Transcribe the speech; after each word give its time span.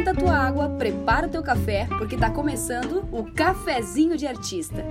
esquenta 0.00 0.10
a 0.12 0.14
tua 0.14 0.34
água, 0.34 0.68
prepara 0.70 1.26
o 1.26 1.30
teu 1.30 1.42
café, 1.42 1.86
porque 1.98 2.16
tá 2.16 2.30
começando 2.30 3.06
o 3.12 3.30
Cafezinho 3.32 4.16
de 4.16 4.26
Artista. 4.26 4.86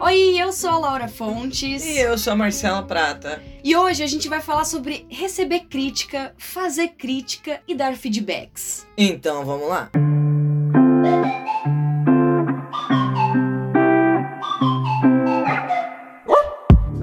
Oi, 0.00 0.40
eu 0.40 0.52
sou 0.52 0.70
a 0.70 0.78
Laura 0.78 1.06
Fontes. 1.06 1.84
E 1.84 1.98
eu 1.98 2.16
sou 2.16 2.32
a 2.32 2.36
Marcela 2.36 2.82
Prata. 2.82 3.42
E 3.62 3.76
hoje 3.76 4.02
a 4.02 4.06
gente 4.06 4.28
vai 4.28 4.40
falar 4.40 4.64
sobre 4.64 5.06
receber 5.10 5.60
crítica, 5.60 6.34
fazer 6.38 6.88
crítica 6.88 7.60
e 7.68 7.74
dar 7.74 7.94
feedbacks. 7.94 8.86
Então 8.96 9.44
vamos 9.44 9.68
lá. 9.68 9.90
Eu 9.94 10.21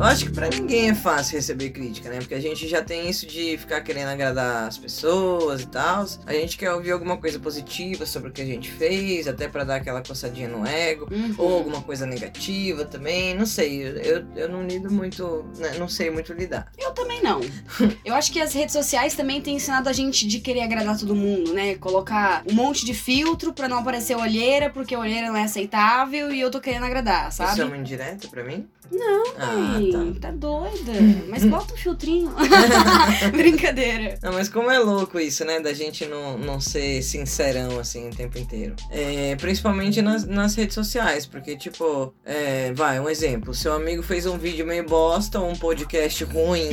acho 0.10 0.26
que 0.26 0.32
pra 0.32 0.50
ninguém 0.50 0.90
é 0.90 0.96
fácil 0.96 1.36
receber 1.36 1.70
crítica, 1.70 2.10
né? 2.10 2.18
Porque 2.20 2.34
a 2.34 2.40
gente 2.40 2.68
já 2.68 2.82
tem 2.82 3.10
isso 3.10 3.26
de 3.28 3.58
ficar 3.58 3.82
querendo 3.82 4.10
agradar 4.10 4.68
as 4.68 4.78
pessoas 4.78 5.62
e 5.62 5.68
tal. 5.68 6.06
A 6.26 6.34
gente 6.34 6.58
quer 6.58 6.74
ouvir 6.74 6.92
alguma 6.92 7.18
coisa 7.18 7.40
positiva 7.40 8.06
sobre 8.06 8.30
o 8.30 8.32
que 8.32 8.42
a 8.42 8.46
gente 8.46 8.72
fez, 8.72 9.28
até 9.28 9.48
pra 9.48 9.64
dar 9.64 9.76
aquela 9.76 10.02
coçadinha 10.02 10.48
no 10.48 10.66
ego. 10.66 11.08
Uhum. 11.12 11.36
Ou 11.38 11.54
alguma 11.58 11.82
coisa 11.82 12.06
negativa 12.06 12.86
também. 12.86 13.36
Não 13.36 13.46
sei, 13.46 13.84
eu, 13.84 14.26
eu 14.36 14.50
não 14.50 14.66
lido 14.66 14.92
muito. 14.92 15.46
né, 15.58 15.78
Não 15.78 15.88
sei 15.88 16.10
muito 16.10 16.34
lidar. 16.34 16.72
Eu 16.78 16.92
também 16.92 17.22
não. 17.22 17.40
Eu 18.04 18.16
acho 18.16 18.32
que 18.32 18.40
as 18.40 18.54
redes 18.54 18.74
sociais 18.74 19.14
também 19.14 19.42
têm 19.42 19.56
ensinado 19.58 19.88
a 19.88 19.94
gente 19.94 20.26
de 20.28 20.40
querer 20.40 20.62
agradar 20.62 20.98
todo 20.98 21.14
mundo, 21.16 21.54
né? 21.54 21.76
Colocar 21.76 22.44
um 22.50 22.54
monte 22.54 22.86
de 22.86 22.94
filtro 22.94 23.54
pra 23.54 23.68
não 23.68 23.80
aparecer 23.80 24.16
olheira, 24.16 24.70
porque 24.70 24.96
a 24.96 25.00
olheira 25.00 25.28
não 25.28 25.36
é 25.36 25.44
aceitável 25.44 26.32
e 26.32 26.40
eu 26.40 26.50
tô 26.50 26.60
querendo 26.60 26.86
agradar, 26.86 27.32
sabe? 27.32 27.52
Isso 27.52 27.62
é 27.62 27.66
uma 27.66 27.78
indireta 27.78 28.28
pra 28.28 28.44
mim? 28.44 28.68
Não, 28.92 29.24
Ah, 29.38 29.80
tá. 29.92 30.28
tá 30.30 30.32
doida. 30.32 30.92
Mas 31.30 31.46
bota 31.46 31.74
um 31.74 31.78
filtrinho. 31.78 32.34
Brincadeira. 33.32 34.18
Não, 34.22 34.34
mas 34.34 34.50
como 34.50 34.70
é 34.72 34.80
louco 34.80 35.20
isso, 35.20 35.46
né? 35.46 35.60
Da 35.60 35.74
gente 35.74 36.06
não, 36.06 36.38
não 36.38 36.60
ser 36.60 37.02
sincerão 37.02 37.80
assim 37.80 38.10
o 38.10 38.16
tempo 38.16 38.38
inteiro. 38.38 38.76
É, 38.92 39.36
principalmente 39.36 40.02
nas, 40.02 40.26
nas 40.26 40.56
redes 40.56 40.74
sociais, 40.76 41.26
porque, 41.26 41.56
tipo, 41.56 42.14
é, 42.26 42.74
vai, 42.74 43.00
um 43.00 43.10
exemplo: 43.10 43.54
seu 43.54 43.74
amigo 43.74 44.02
fez 44.02 44.26
um 44.26 44.38
vídeo 44.38 44.66
meio 44.66 44.86
bosta 44.86 45.40
ou 45.40 45.50
um 45.50 45.56
podcast 45.56 46.24
ruim. 46.24 46.70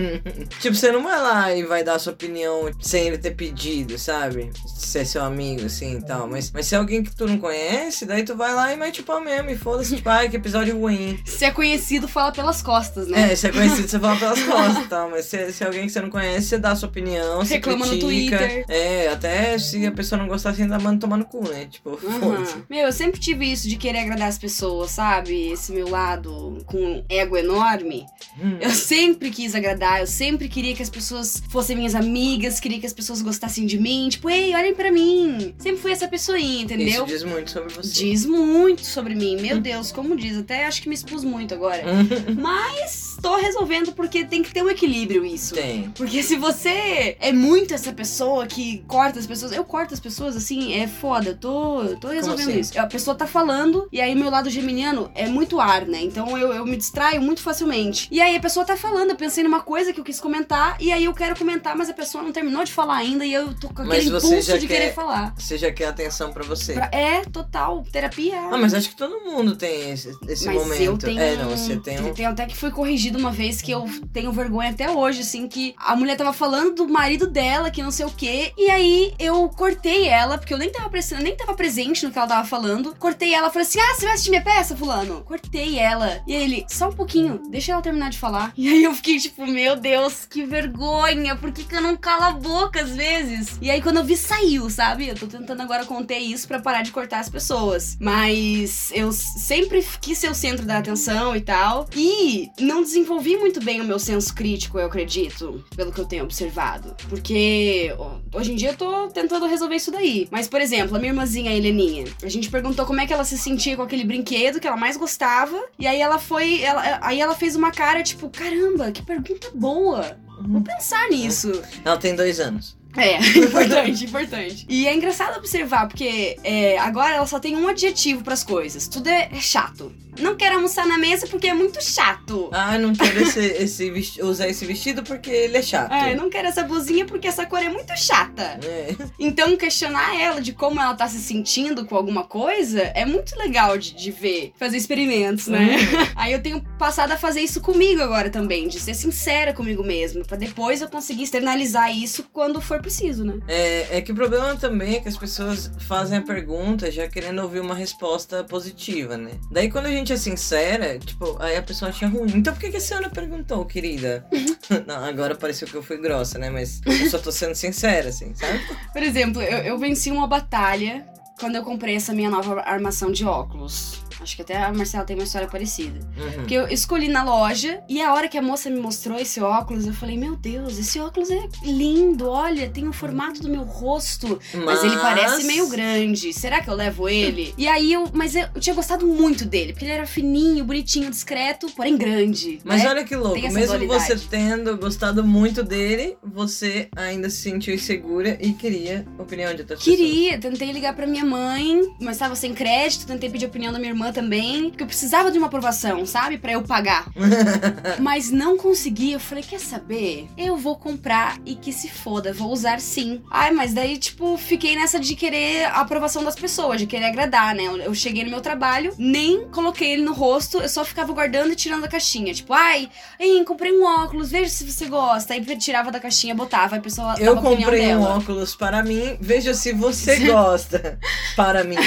tipo, 0.60 0.74
você 0.74 0.92
não 0.92 1.02
vai 1.02 1.20
lá 1.20 1.54
e 1.54 1.62
vai 1.64 1.82
dar 1.82 1.98
sua 1.98 2.12
opinião 2.12 2.70
sem 2.80 3.06
ele 3.08 3.18
ter 3.18 3.32
pedido, 3.32 3.98
sabe? 3.98 4.50
Se 4.76 4.98
é 4.98 5.04
seu 5.04 5.22
amigo, 5.24 5.66
assim 5.66 5.98
e 5.98 6.02
tal. 6.04 6.28
Mas, 6.28 6.50
mas 6.52 6.66
se 6.66 6.74
é 6.74 6.78
alguém 6.78 7.02
que 7.02 7.14
tu 7.14 7.26
não 7.26 7.38
conhece, 7.38 8.04
daí 8.04 8.22
tu 8.24 8.36
vai 8.36 8.54
lá 8.54 8.72
e 8.72 8.76
mete 8.76 9.00
o 9.00 9.04
pau 9.04 9.20
mesmo. 9.20 9.50
E 9.50 9.56
foda-se, 9.56 9.96
tipo, 9.96 10.08
ai, 10.08 10.28
que 10.28 10.36
episódio 10.36 10.78
ruim. 10.78 11.18
Se 11.24 11.44
é 11.46 11.50
conhecido, 11.50 12.06
fala 12.08 12.32
pelas 12.32 12.62
costas, 12.62 13.08
né? 13.08 13.32
É, 13.32 13.36
se 13.36 13.46
é 13.46 13.52
conhecido, 13.52 13.88
você 13.88 13.98
fala 13.98 14.16
pelas 14.18 14.42
costas 14.42 14.86
tal. 14.88 15.10
Mas 15.10 15.26
se, 15.26 15.52
se 15.52 15.64
alguém 15.64 15.86
que 15.86 15.90
você 15.92 16.00
não 16.00 16.10
conhece, 16.10 16.48
você 16.48 16.58
dá 16.58 16.72
a 16.72 16.76
sua 16.76 16.88
opinião, 16.88 17.38
você 17.38 17.54
Reclama 17.54 17.86
no 17.86 17.92
critica. 17.92 18.38
Twitter. 18.38 18.64
É, 18.68 19.08
até 19.08 19.58
se 19.58 19.86
a 19.86 19.92
pessoa 19.92 20.18
não 20.18 20.28
gostar, 20.28 20.54
você 20.54 20.62
ainda 20.62 20.78
manda 20.78 21.00
tomar 21.00 21.16
no 21.16 21.24
cu, 21.24 21.48
né? 21.48 21.66
Tipo, 21.70 21.90
Aham. 22.04 22.20
foda-se. 22.20 22.54
Meu, 22.68 22.86
eu 22.86 22.92
sempre 22.92 23.20
tive 23.20 23.50
isso 23.50 23.68
de 23.68 23.76
querer 23.76 24.00
agradar 24.00 24.28
as 24.28 24.38
pessoas, 24.38 24.90
sabe? 24.90 25.52
Esse 25.52 25.72
meu 25.72 25.88
lado 25.88 26.58
com 26.66 27.04
ego 27.08 27.36
enorme. 27.36 28.06
Hum. 28.42 28.58
Eu 28.60 28.70
sempre 28.70 29.30
quis 29.30 29.54
agradar, 29.54 30.00
eu 30.00 30.06
sempre 30.06 30.48
queria 30.48 30.74
que 30.74 30.82
as 30.82 30.90
pessoas 30.90 31.42
fossem 31.48 31.76
minhas 31.76 31.94
amigas, 31.94 32.58
queria 32.60 32.78
que 32.80 32.86
as 32.86 32.92
pessoas 32.92 33.22
gostassem 33.22 33.66
de 33.66 33.78
mim. 33.78 34.08
Tipo, 34.08 34.28
ei, 34.30 34.54
olhem 34.54 34.74
pra 34.74 34.90
mim. 34.90 35.54
Sempre 35.58 35.80
fui 35.80 35.92
essa 35.92 36.08
pessoinha, 36.08 36.56
Isso 36.56 36.74
entendeu? 36.74 37.06
diz 37.06 37.22
muito 37.22 37.50
sobre 37.50 37.72
você. 37.74 37.92
Diz 38.04 38.26
muito 38.26 38.84
sobre 38.84 39.14
mim, 39.14 39.36
meu 39.40 39.60
Deus, 39.60 39.92
como 39.92 40.16
diz. 40.16 40.36
Até 40.36 40.66
acho 40.66 40.82
que 40.82 40.88
me 40.88 40.94
expus 40.94 41.22
muito 41.24 41.35
agora. 41.54 41.82
Hum, 41.86 42.34
Mas 42.40 43.16
tô 43.20 43.36
resolvendo 43.36 43.92
porque 43.92 44.24
tem 44.24 44.42
que 44.42 44.52
ter 44.52 44.62
um 44.62 44.70
equilíbrio 44.70 45.24
isso. 45.24 45.54
Tem. 45.54 45.90
Porque 45.90 46.22
se 46.22 46.36
você 46.36 47.16
é 47.20 47.32
muito 47.32 47.74
essa 47.74 47.92
pessoa 47.92 48.46
que 48.46 48.84
corta 48.86 49.18
as 49.18 49.26
pessoas, 49.26 49.52
eu 49.52 49.64
corto 49.64 49.92
as 49.94 50.00
pessoas 50.00 50.36
assim, 50.36 50.74
é 50.74 50.86
foda, 50.86 51.30
eu 51.30 51.36
tô, 51.36 51.82
eu 51.82 51.96
tô 51.96 52.08
resolvendo 52.08 52.50
assim? 52.50 52.60
isso. 52.60 52.78
A 52.78 52.86
pessoa 52.86 53.14
tá 53.16 53.26
falando, 53.26 53.88
e 53.92 54.00
aí 54.00 54.14
meu 54.14 54.30
lado 54.30 54.48
geminiano 54.50 55.10
é 55.14 55.26
muito 55.26 55.60
ar, 55.60 55.86
né? 55.86 56.00
Então 56.02 56.36
eu, 56.38 56.52
eu 56.52 56.64
me 56.66 56.76
distraio 56.76 57.20
muito 57.20 57.40
facilmente. 57.42 58.08
E 58.10 58.20
aí 58.20 58.36
a 58.36 58.40
pessoa 58.40 58.64
tá 58.64 58.76
falando, 58.76 59.10
eu 59.10 59.16
pensei 59.16 59.42
numa 59.44 59.60
coisa 59.60 59.92
que 59.92 60.00
eu 60.00 60.04
quis 60.04 60.20
comentar, 60.20 60.76
e 60.80 60.92
aí 60.92 61.04
eu 61.04 61.14
quero 61.14 61.36
comentar, 61.36 61.76
mas 61.76 61.88
a 61.90 61.94
pessoa 61.94 62.22
não 62.22 62.32
terminou 62.32 62.64
de 62.64 62.72
falar 62.72 62.96
ainda, 62.96 63.24
e 63.24 63.32
eu 63.32 63.52
tô 63.54 63.68
com 63.68 63.82
aquele 63.82 64.08
impulso 64.08 64.58
de 64.58 64.66
quer- 64.66 64.76
querer 64.78 64.94
falar. 64.94 65.34
Você 65.36 65.58
já 65.58 65.72
quer 65.72 65.86
atenção 65.86 66.32
pra 66.32 66.44
você. 66.44 66.74
Pra- 66.74 66.90
É, 66.92 67.22
total, 67.24 67.84
terapia. 67.90 68.38
Ah, 68.50 68.56
mas 68.56 68.72
acho 68.74 68.90
que 68.90 68.96
todo 68.96 69.20
mundo 69.24 69.56
tem 69.56 69.90
esse, 69.90 70.16
esse 70.28 70.46
Mas 70.46 70.56
momento. 70.56 70.82
eu 70.82 70.96
tenho. 70.98 71.20
É, 71.26 71.36
não, 71.36 71.50
você 71.50 71.76
tem 71.76 72.00
um. 72.00 72.14
Tem 72.14 72.26
até 72.26 72.46
que 72.46 72.56
fui 72.56 72.70
corrigido 72.70 73.18
uma 73.18 73.30
vez 73.30 73.60
que 73.60 73.70
eu 73.70 73.84
tenho 74.12 74.32
vergonha 74.32 74.70
até 74.70 74.90
hoje, 74.90 75.20
assim, 75.20 75.48
que 75.48 75.74
a 75.76 75.96
mulher 75.96 76.16
tava 76.16 76.32
falando 76.32 76.74
do 76.74 76.88
marido 76.88 77.26
dela, 77.26 77.70
que 77.70 77.82
não 77.82 77.90
sei 77.90 78.06
o 78.06 78.10
quê. 78.10 78.52
E 78.56 78.70
aí 78.70 79.14
eu 79.18 79.48
cortei 79.48 80.06
ela, 80.06 80.38
porque 80.38 80.54
eu 80.54 80.58
nem 80.58 80.70
tava, 80.70 80.88
prestando, 80.88 81.22
nem 81.22 81.36
tava 81.36 81.54
presente 81.54 82.04
no 82.04 82.12
que 82.12 82.18
ela 82.18 82.28
tava 82.28 82.46
falando. 82.46 82.94
Cortei 82.98 83.34
ela, 83.34 83.50
falei 83.50 83.66
assim: 83.66 83.80
Ah, 83.80 83.94
você 83.94 84.04
vai 84.04 84.14
assistir 84.14 84.30
minha 84.30 84.42
peça, 84.42 84.76
Fulano? 84.76 85.22
Cortei 85.22 85.78
ela. 85.78 86.22
E 86.26 86.34
aí 86.34 86.42
ele, 86.42 86.66
só 86.68 86.88
um 86.88 86.92
pouquinho, 86.92 87.40
deixa 87.50 87.72
ela 87.72 87.82
terminar 87.82 88.10
de 88.10 88.18
falar. 88.18 88.52
E 88.56 88.68
aí 88.68 88.84
eu 88.84 88.94
fiquei 88.94 89.18
tipo, 89.18 89.46
meu 89.46 89.76
Deus, 89.76 90.26
que 90.26 90.44
vergonha, 90.44 91.36
por 91.36 91.50
que, 91.52 91.64
que 91.64 91.74
eu 91.74 91.82
não 91.82 91.96
calo 91.96 92.24
a 92.24 92.32
boca 92.32 92.80
às 92.80 92.90
vezes? 92.90 93.58
E 93.60 93.70
aí 93.70 93.82
quando 93.82 93.98
eu 93.98 94.04
vi, 94.04 94.16
saiu, 94.16 94.70
sabe? 94.70 95.08
Eu 95.08 95.14
tô 95.14 95.26
tentando 95.26 95.62
agora 95.62 95.84
conter 95.84 96.18
isso 96.18 96.46
pra 96.46 96.60
parar 96.60 96.82
de 96.82 96.92
cortar 96.92 97.20
as 97.20 97.28
pessoas. 97.28 97.96
Mas 98.00 98.90
eu 98.92 99.10
sempre 99.12 99.84
quis 100.00 100.18
ser 100.18 100.30
o 100.30 100.34
centro 100.34 100.64
da 100.64 100.78
atenção 100.78 101.15
e 101.36 101.40
tal. 101.40 101.88
E 101.96 102.48
não 102.60 102.82
desenvolvi 102.82 103.36
muito 103.36 103.62
bem 103.62 103.80
o 103.80 103.84
meu 103.84 103.98
senso 103.98 104.34
crítico, 104.34 104.78
eu 104.78 104.86
acredito, 104.86 105.64
pelo 105.74 105.92
que 105.92 106.00
eu 106.00 106.04
tenho 106.04 106.24
observado. 106.24 106.94
Porque 107.08 107.94
hoje 108.34 108.52
em 108.52 108.56
dia 108.56 108.70
eu 108.70 108.76
tô 108.76 109.08
tentando 109.08 109.46
resolver 109.46 109.76
isso 109.76 109.90
daí. 109.90 110.28
Mas, 110.30 110.48
por 110.48 110.60
exemplo, 110.60 110.96
a 110.96 110.98
minha 110.98 111.12
irmãzinha, 111.12 111.50
a 111.50 111.54
Heleninha, 111.54 112.04
a 112.22 112.28
gente 112.28 112.50
perguntou 112.50 112.84
como 112.84 113.00
é 113.00 113.06
que 113.06 113.12
ela 113.12 113.24
se 113.24 113.38
sentia 113.38 113.76
com 113.76 113.82
aquele 113.82 114.04
brinquedo 114.04 114.60
que 114.60 114.66
ela 114.66 114.76
mais 114.76 114.96
gostava. 114.96 115.60
E 115.78 115.86
aí 115.86 116.00
ela 116.00 116.18
foi. 116.18 116.60
ela- 116.62 116.98
aí 117.02 117.20
ela 117.20 117.34
fez 117.34 117.56
uma 117.56 117.70
cara 117.70 118.02
tipo: 118.02 118.28
caramba, 118.28 118.90
que 118.92 119.02
pergunta 119.02 119.48
boa. 119.54 120.18
Vou 120.42 120.60
pensar 120.60 121.08
nisso. 121.08 121.50
Ela 121.84 121.96
tem 121.96 122.14
dois 122.14 122.38
anos. 122.40 122.76
É, 122.96 123.18
importante, 123.38 124.04
importante. 124.04 124.66
E 124.68 124.86
é 124.86 124.94
engraçado 124.94 125.36
observar, 125.38 125.86
porque 125.86 126.36
é, 126.42 126.78
agora 126.78 127.14
ela 127.16 127.26
só 127.26 127.38
tem 127.38 127.54
um 127.56 127.68
adjetivo 127.68 128.22
pras 128.22 128.42
coisas. 128.42 128.88
Tudo 128.88 129.08
é, 129.08 129.28
é 129.32 129.40
chato. 129.40 129.92
Não 130.20 130.36
quero 130.36 130.56
almoçar 130.56 130.86
na 130.86 130.98
mesa 130.98 131.26
porque 131.26 131.46
é 131.48 131.54
muito 131.54 131.82
chato. 131.82 132.48
Ah, 132.52 132.78
não 132.78 132.94
quero 132.94 133.20
esse, 133.22 133.40
esse 133.40 133.90
vesti- 133.90 134.22
usar 134.22 134.48
esse 134.48 134.64
vestido 134.64 135.02
porque 135.02 135.30
ele 135.30 135.56
é 135.58 135.62
chato. 135.62 135.92
É, 135.92 136.14
não 136.14 136.28
quero 136.30 136.48
essa 136.48 136.62
blusinha 136.62 137.04
porque 137.04 137.26
essa 137.26 137.46
cor 137.46 137.60
é 137.60 137.68
muito 137.68 137.96
chata. 137.96 138.58
É. 138.64 138.94
Então, 139.18 139.56
questionar 139.56 140.18
ela 140.20 140.40
de 140.40 140.52
como 140.52 140.80
ela 140.80 140.94
tá 140.94 141.08
se 141.08 141.18
sentindo 141.18 141.84
com 141.86 141.96
alguma 141.96 142.24
coisa 142.24 142.80
é 142.94 143.04
muito 143.04 143.36
legal 143.38 143.76
de, 143.78 143.94
de 143.94 144.10
ver, 144.10 144.52
fazer 144.58 144.76
experimentos, 144.76 145.46
né? 145.48 145.76
Aí 146.14 146.32
eu 146.32 146.42
tenho 146.42 146.62
passado 146.78 147.12
a 147.12 147.16
fazer 147.16 147.40
isso 147.40 147.60
comigo 147.60 148.00
agora 148.02 148.30
também, 148.30 148.68
de 148.68 148.78
ser 148.80 148.94
sincera 148.94 149.52
comigo 149.52 149.82
mesma, 149.82 150.24
pra 150.24 150.36
depois 150.36 150.80
eu 150.80 150.88
conseguir 150.88 151.24
externalizar 151.24 151.94
isso 151.96 152.24
quando 152.32 152.60
for 152.60 152.80
preciso, 152.80 153.24
né? 153.24 153.34
É, 153.48 153.98
é 153.98 154.00
que 154.00 154.12
o 154.12 154.14
problema 154.14 154.56
também 154.56 154.96
é 154.96 155.00
que 155.00 155.08
as 155.08 155.16
pessoas 155.16 155.70
fazem 155.80 156.18
a 156.18 156.22
pergunta 156.22 156.90
já 156.90 157.06
querendo 157.08 157.40
ouvir 157.42 157.60
uma 157.60 157.74
resposta 157.74 158.44
positiva, 158.44 159.16
né? 159.16 159.32
Daí 159.50 159.70
quando 159.70 159.86
a 159.86 159.90
gente 159.90 160.05
é 160.12 160.16
sincera, 160.16 160.98
tipo, 160.98 161.36
aí 161.40 161.56
a 161.56 161.62
pessoa 161.62 161.90
acha 161.90 162.06
ruim. 162.06 162.32
Então 162.34 162.52
por 162.52 162.60
que, 162.60 162.70
que 162.70 162.76
a 162.76 162.80
senhora 162.80 163.08
perguntou, 163.10 163.64
querida? 163.64 164.26
Não, 164.86 165.04
agora 165.04 165.34
pareceu 165.34 165.66
que 165.68 165.74
eu 165.74 165.82
fui 165.82 165.96
grossa, 165.98 166.38
né? 166.38 166.50
Mas 166.50 166.80
eu 166.84 167.10
só 167.10 167.18
tô 167.18 167.32
sendo 167.32 167.54
sincera, 167.54 168.08
assim, 168.08 168.34
sabe? 168.34 168.60
Por 168.92 169.02
exemplo, 169.02 169.42
eu, 169.42 169.58
eu 169.58 169.78
venci 169.78 170.10
uma 170.10 170.26
batalha 170.26 171.06
quando 171.38 171.56
eu 171.56 171.62
comprei 171.62 171.96
essa 171.96 172.12
minha 172.12 172.30
nova 172.30 172.60
armação 172.62 173.12
de 173.12 173.24
óculos. 173.24 174.04
Acho 174.20 174.34
que 174.36 174.42
até 174.42 174.56
a 174.56 174.72
Marcela 174.72 175.04
tem 175.04 175.14
uma 175.16 175.24
história 175.24 175.46
parecida. 175.46 176.00
Uhum. 176.16 176.32
Porque 176.32 176.54
eu 176.54 176.66
escolhi 176.68 177.08
na 177.08 177.22
loja 177.22 177.80
e 177.88 178.00
a 178.00 178.14
hora 178.14 178.28
que 178.28 178.38
a 178.38 178.42
moça 178.42 178.70
me 178.70 178.80
mostrou 178.80 179.18
esse 179.18 179.40
óculos, 179.40 179.86
eu 179.86 179.92
falei: 179.92 180.16
Meu 180.16 180.36
Deus, 180.36 180.78
esse 180.78 180.98
óculos 180.98 181.30
é 181.30 181.46
lindo. 181.62 182.28
Olha, 182.28 182.68
tem 182.68 182.88
o 182.88 182.92
formato 182.92 183.42
do 183.42 183.48
meu 183.48 183.62
rosto. 183.62 184.38
Mas, 184.64 184.82
ele 184.82 184.96
parece 184.96 185.44
meio 185.44 185.68
grande. 185.68 186.32
Será 186.32 186.62
que 186.62 186.70
eu 186.70 186.74
levo 186.74 187.08
ele? 187.08 187.54
e 187.58 187.68
aí 187.68 187.92
eu. 187.92 188.10
Mas 188.12 188.34
eu, 188.34 188.48
eu 188.54 188.60
tinha 188.60 188.74
gostado 188.74 189.06
muito 189.06 189.44
dele, 189.44 189.72
porque 189.72 189.84
ele 189.84 189.92
era 189.92 190.06
fininho, 190.06 190.64
bonitinho, 190.64 191.10
discreto, 191.10 191.70
porém 191.72 191.96
grande. 191.96 192.58
Mas 192.64 192.82
né? 192.82 192.88
olha 192.88 193.04
que 193.04 193.14
louco, 193.14 193.38
mesmo 193.40 193.66
dualidade. 193.66 194.04
você 194.06 194.26
tendo 194.30 194.76
gostado 194.78 195.22
muito 195.22 195.62
dele, 195.62 196.16
você 196.22 196.88
ainda 196.96 197.28
se 197.28 197.42
sentiu 197.42 197.74
insegura 197.74 198.38
e 198.40 198.52
queria 198.54 199.06
opinião 199.18 199.54
de 199.54 199.60
outras 199.60 199.78
pessoas. 199.78 199.96
Queria, 199.96 200.38
tentei 200.38 200.72
ligar 200.72 200.94
pra 200.94 201.06
minha 201.06 201.24
mãe, 201.26 201.94
mas 202.00 202.18
tava 202.18 202.34
sem 202.34 202.54
crédito, 202.54 203.06
tentei 203.06 203.28
pedir 203.28 203.46
opinião 203.46 203.72
da 203.72 203.78
minha 203.78 203.90
irmã 203.90 204.12
também, 204.12 204.70
porque 204.70 204.82
eu 204.82 204.86
precisava 204.86 205.30
de 205.30 205.38
uma 205.38 205.48
aprovação, 205.48 206.06
sabe? 206.06 206.38
Pra 206.38 206.52
eu 206.52 206.62
pagar. 206.62 207.10
mas 208.00 208.30
não 208.30 208.56
consegui. 208.56 209.12
Eu 209.12 209.20
falei, 209.20 209.42
quer 209.42 209.60
saber? 209.60 210.28
Eu 210.36 210.56
vou 210.56 210.76
comprar 210.76 211.38
e 211.44 211.54
que 211.54 211.72
se 211.72 211.88
foda, 211.88 212.32
vou 212.32 212.52
usar 212.52 212.80
sim. 212.80 213.22
Ai, 213.30 213.50
mas 213.50 213.74
daí, 213.74 213.98
tipo, 213.98 214.36
fiquei 214.36 214.76
nessa 214.76 214.98
de 214.98 215.14
querer 215.14 215.64
a 215.66 215.80
aprovação 215.80 216.22
das 216.22 216.34
pessoas, 216.34 216.80
de 216.80 216.86
querer 216.86 217.06
agradar, 217.06 217.54
né? 217.54 217.64
Eu, 217.64 217.94
cheguei 217.94 218.22
no 218.24 218.30
meu 218.30 218.40
trabalho, 218.40 218.94
nem 218.96 219.48
coloquei 219.48 219.92
ele 219.92 220.02
no 220.02 220.12
rosto, 220.12 220.58
eu 220.58 220.68
só 220.68 220.84
ficava 220.84 221.12
guardando 221.12 221.52
e 221.52 221.56
tirando 221.56 221.82
da 221.82 221.88
caixinha. 221.88 222.32
Tipo, 222.32 222.52
ai, 222.52 222.88
hein, 223.18 223.44
comprei 223.44 223.72
um 223.72 223.84
óculos, 223.84 224.30
veja 224.30 224.50
se 224.50 224.70
você 224.70 224.86
gosta. 224.86 225.34
Aí 225.34 225.40
tirava 225.56 225.90
da 225.90 225.98
caixinha, 225.98 226.34
botava, 226.34 226.76
a 226.76 226.80
pessoa 226.80 227.14
Eu 227.18 227.36
comprei 227.36 227.94
um 227.94 228.02
óculos 228.02 228.54
para 228.54 228.82
mim, 228.82 229.16
veja 229.20 229.54
se 229.54 229.72
você 229.72 230.16
gosta. 230.26 230.98
Para 231.34 231.64
mim. 231.64 231.76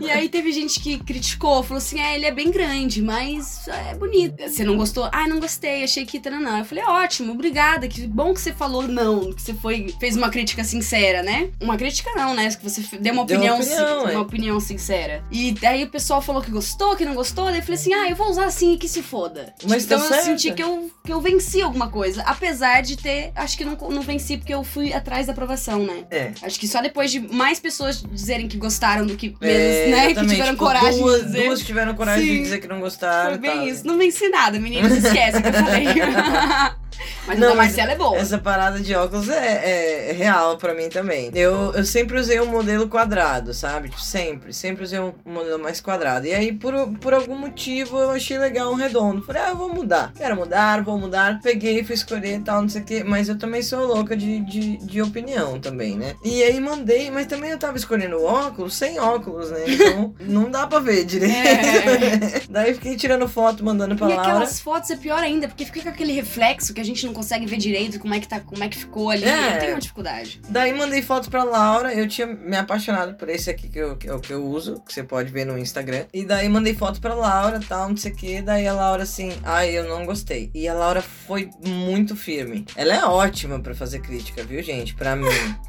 E 0.00 0.10
aí 0.10 0.28
teve 0.28 0.52
gente 0.52 0.80
que 0.80 0.98
criticou, 0.98 1.62
falou 1.62 1.78
assim: 1.78 2.00
é, 2.00 2.14
ele 2.14 2.26
é 2.26 2.30
bem 2.32 2.50
grande, 2.50 3.02
mas 3.02 3.66
é 3.68 3.94
bonito. 3.94 4.34
Você 4.46 4.64
não 4.64 4.76
gostou? 4.76 5.08
Ah, 5.12 5.26
não 5.28 5.40
gostei, 5.40 5.84
achei 5.84 6.04
que 6.04 6.18
não. 6.30 6.58
Eu 6.58 6.64
falei, 6.64 6.84
ótimo, 6.84 7.32
obrigada. 7.32 7.86
Que 7.88 8.06
bom 8.06 8.32
que 8.34 8.40
você 8.40 8.52
falou 8.52 8.86
não, 8.88 9.32
que 9.32 9.42
você 9.42 9.54
foi, 9.54 9.94
fez 10.00 10.16
uma 10.16 10.30
crítica 10.30 10.64
sincera, 10.64 11.22
né? 11.22 11.50
Uma 11.60 11.76
crítica 11.76 12.10
não, 12.14 12.34
né? 12.34 12.48
Que 12.50 12.62
você 12.62 12.80
deu 12.98 13.12
uma 13.12 13.24
Deu 13.24 13.38
uma 13.38 13.54
opinião, 13.54 13.58
opinião, 13.58 14.00
sin- 14.04 14.10
é. 14.10 14.12
uma 14.12 14.20
opinião 14.22 14.60
sincera. 14.60 15.24
E 15.30 15.52
daí 15.52 15.84
o 15.84 15.88
pessoal 15.88 16.20
falou 16.20 16.42
que 16.42 16.50
gostou, 16.50 16.96
que 16.96 17.04
não 17.04 17.14
gostou. 17.14 17.46
Daí 17.46 17.58
eu 17.58 17.62
falei 17.62 17.78
assim: 17.78 17.94
ah, 17.94 18.08
eu 18.08 18.16
vou 18.16 18.28
usar 18.30 18.46
assim 18.46 18.74
e 18.74 18.78
que 18.78 18.88
se 18.88 19.02
foda. 19.02 19.54
Mas 19.68 19.86
tá 19.86 19.94
então 19.96 20.06
eu 20.06 20.12
certo. 20.12 20.24
senti 20.24 20.52
que 20.52 20.62
eu, 20.62 20.90
que 21.04 21.12
eu 21.12 21.20
venci 21.20 21.62
alguma 21.62 21.88
coisa. 21.88 22.22
Apesar 22.22 22.82
de 22.82 22.96
ter. 22.96 23.32
Acho 23.34 23.56
que 23.56 23.64
não, 23.64 23.76
não 23.90 24.02
venci 24.02 24.36
porque 24.36 24.54
eu 24.54 24.64
fui 24.64 24.92
atrás 24.92 25.26
da 25.26 25.32
aprovação, 25.32 25.80
né? 25.84 26.04
É. 26.10 26.32
Acho 26.42 26.58
que 26.58 26.66
só 26.68 26.80
depois 26.80 27.10
de 27.10 27.20
mais 27.20 27.58
pessoas 27.60 28.02
dizerem 28.14 28.48
que 28.48 28.56
gostaram 28.56 29.06
do 29.06 29.16
que 29.16 29.34
menos, 29.40 29.42
É, 29.42 29.88
né? 29.90 30.06
Que 30.14 30.20
tiveram 30.26 30.44
tipo, 30.52 30.56
coragem 30.64 31.00
duas, 31.00 31.20
de 31.20 31.26
dizer. 31.26 31.46
duas 31.46 31.60
tiveram 31.60 31.94
coragem 31.94 32.24
Sim. 32.26 32.32
de 32.36 32.42
dizer 32.42 32.58
que 32.60 32.68
não 32.68 32.80
gostaram. 32.80 33.30
Foi 33.30 33.38
bem 33.38 33.56
tal. 33.56 33.68
isso. 33.68 33.86
Não 33.86 33.98
venci 33.98 34.28
nada, 34.28 34.58
meninos. 34.58 34.92
Esquece 34.92 35.42
que 35.42 35.48
eu 35.48 35.52
falei. 35.52 35.86
mas 37.26 37.38
Não, 37.38 37.48
a 37.48 37.50
da 37.50 37.56
Marcela 37.56 37.92
é 37.92 37.96
boa. 37.96 38.16
Essa 38.16 38.38
parada 38.38 38.80
de 38.80 38.94
óculos 38.94 39.28
é, 39.28 40.10
é 40.10 40.12
real 40.12 40.56
pra 40.56 40.74
mim 40.74 40.88
também. 40.88 41.30
Eu, 41.34 41.72
eu 41.74 41.84
sempre 41.84 42.18
usei 42.18 42.40
um 42.40 42.46
modelo 42.46 42.88
quadrado, 42.88 43.52
sabe? 43.54 43.88
Tipo, 43.88 44.00
sempre. 44.00 44.52
Sempre 44.52 44.84
usei 44.84 44.98
um 44.98 45.12
modelo 45.24 45.58
mais 45.62 45.80
quadrado. 45.80 46.26
E 46.26 46.34
aí, 46.34 46.52
por, 46.52 46.74
por 47.00 47.14
algum 47.14 47.36
motivo, 47.36 47.98
eu 47.98 48.10
achei 48.10 48.38
legal 48.38 48.70
um 48.70 48.74
redondo. 48.74 49.22
Falei, 49.22 49.42
ah, 49.42 49.48
eu 49.50 49.56
vou 49.56 49.68
mudar. 49.72 50.12
Quero 50.16 50.36
mudar, 50.36 50.82
vou 50.82 50.98
mudar. 50.98 51.40
Peguei, 51.42 51.82
fui 51.84 51.94
escolher 51.94 52.36
e 52.36 52.40
tal, 52.40 52.62
não 52.62 52.68
sei 52.68 52.82
o 52.82 52.84
quê. 52.84 53.04
Mas 53.04 53.28
eu 53.28 53.38
também 53.38 53.62
sou 53.62 53.86
louca 53.86 54.16
de, 54.16 54.40
de, 54.40 54.76
de 54.78 55.02
opinião 55.02 55.58
também, 55.60 55.96
né? 55.96 56.14
E 56.24 56.42
aí 56.42 56.60
mandei, 56.60 57.10
mas 57.10 57.26
também 57.26 57.50
eu 57.50 57.58
tava 57.58 57.76
escolhendo 57.76 58.22
óculos 58.22 58.74
sem 58.74 58.98
óculos, 58.98 59.50
né? 59.50 59.64
Então, 59.66 60.14
não 60.20 60.50
dá 60.50 60.66
pra 60.66 60.78
ver 60.80 61.04
direito. 61.04 61.34
É. 61.34 62.42
Daí 62.48 62.74
fiquei 62.74 62.96
tirando 62.96 63.28
foto, 63.28 63.64
mandando 63.64 63.96
pra 63.96 64.06
E 64.08 64.14
Laura. 64.14 64.22
aquelas 64.30 64.60
fotos 64.60 64.90
é 64.90 64.96
pior 64.96 65.18
ainda, 65.18 65.48
porque 65.48 65.64
fica 65.64 65.82
com 65.82 65.88
aquele 65.88 66.12
reflexo 66.12 66.72
que 66.74 66.80
a 66.80 66.84
gente 66.84 66.93
não 67.02 67.12
consegue 67.12 67.46
ver 67.46 67.56
direito 67.56 67.98
como 67.98 68.14
é 68.14 68.20
que, 68.20 68.28
tá, 68.28 68.40
como 68.40 68.62
é 68.62 68.68
que 68.68 68.76
ficou 68.78 69.10
ali. 69.10 69.24
É. 69.24 69.56
Eu 69.56 69.58
tenho 69.58 69.72
uma 69.72 69.80
dificuldade. 69.80 70.40
Daí 70.48 70.72
mandei 70.72 71.02
foto 71.02 71.30
pra 71.30 71.42
Laura, 71.44 71.92
eu 71.92 72.06
tinha 72.06 72.26
me 72.26 72.56
apaixonado 72.56 73.14
por 73.14 73.28
esse 73.28 73.50
aqui 73.50 73.68
que 73.68 73.78
eu, 73.78 73.96
que 73.96 74.08
eu, 74.08 74.20
que 74.20 74.32
eu 74.32 74.44
uso, 74.44 74.80
que 74.86 74.92
você 74.92 75.02
pode 75.02 75.30
ver 75.32 75.44
no 75.44 75.58
Instagram. 75.58 76.04
E 76.12 76.24
daí 76.24 76.48
mandei 76.48 76.74
foto 76.74 77.00
pra 77.00 77.14
Laura, 77.14 77.60
tal, 77.66 77.88
não 77.88 77.96
sei 77.96 78.12
o 78.12 78.16
que. 78.16 78.42
Daí 78.42 78.66
a 78.66 78.72
Laura 78.72 79.02
assim, 79.02 79.32
ai, 79.42 79.76
eu 79.76 79.88
não 79.88 80.04
gostei. 80.04 80.50
E 80.54 80.68
a 80.68 80.74
Laura 80.74 81.02
foi 81.02 81.50
muito 81.64 82.14
firme. 82.14 82.64
Ela 82.76 82.94
é 82.94 83.04
ótima 83.04 83.58
pra 83.60 83.74
fazer 83.74 84.00
crítica, 84.00 84.44
viu, 84.44 84.62
gente? 84.62 84.94
Pra 84.94 85.16
mim. 85.16 85.26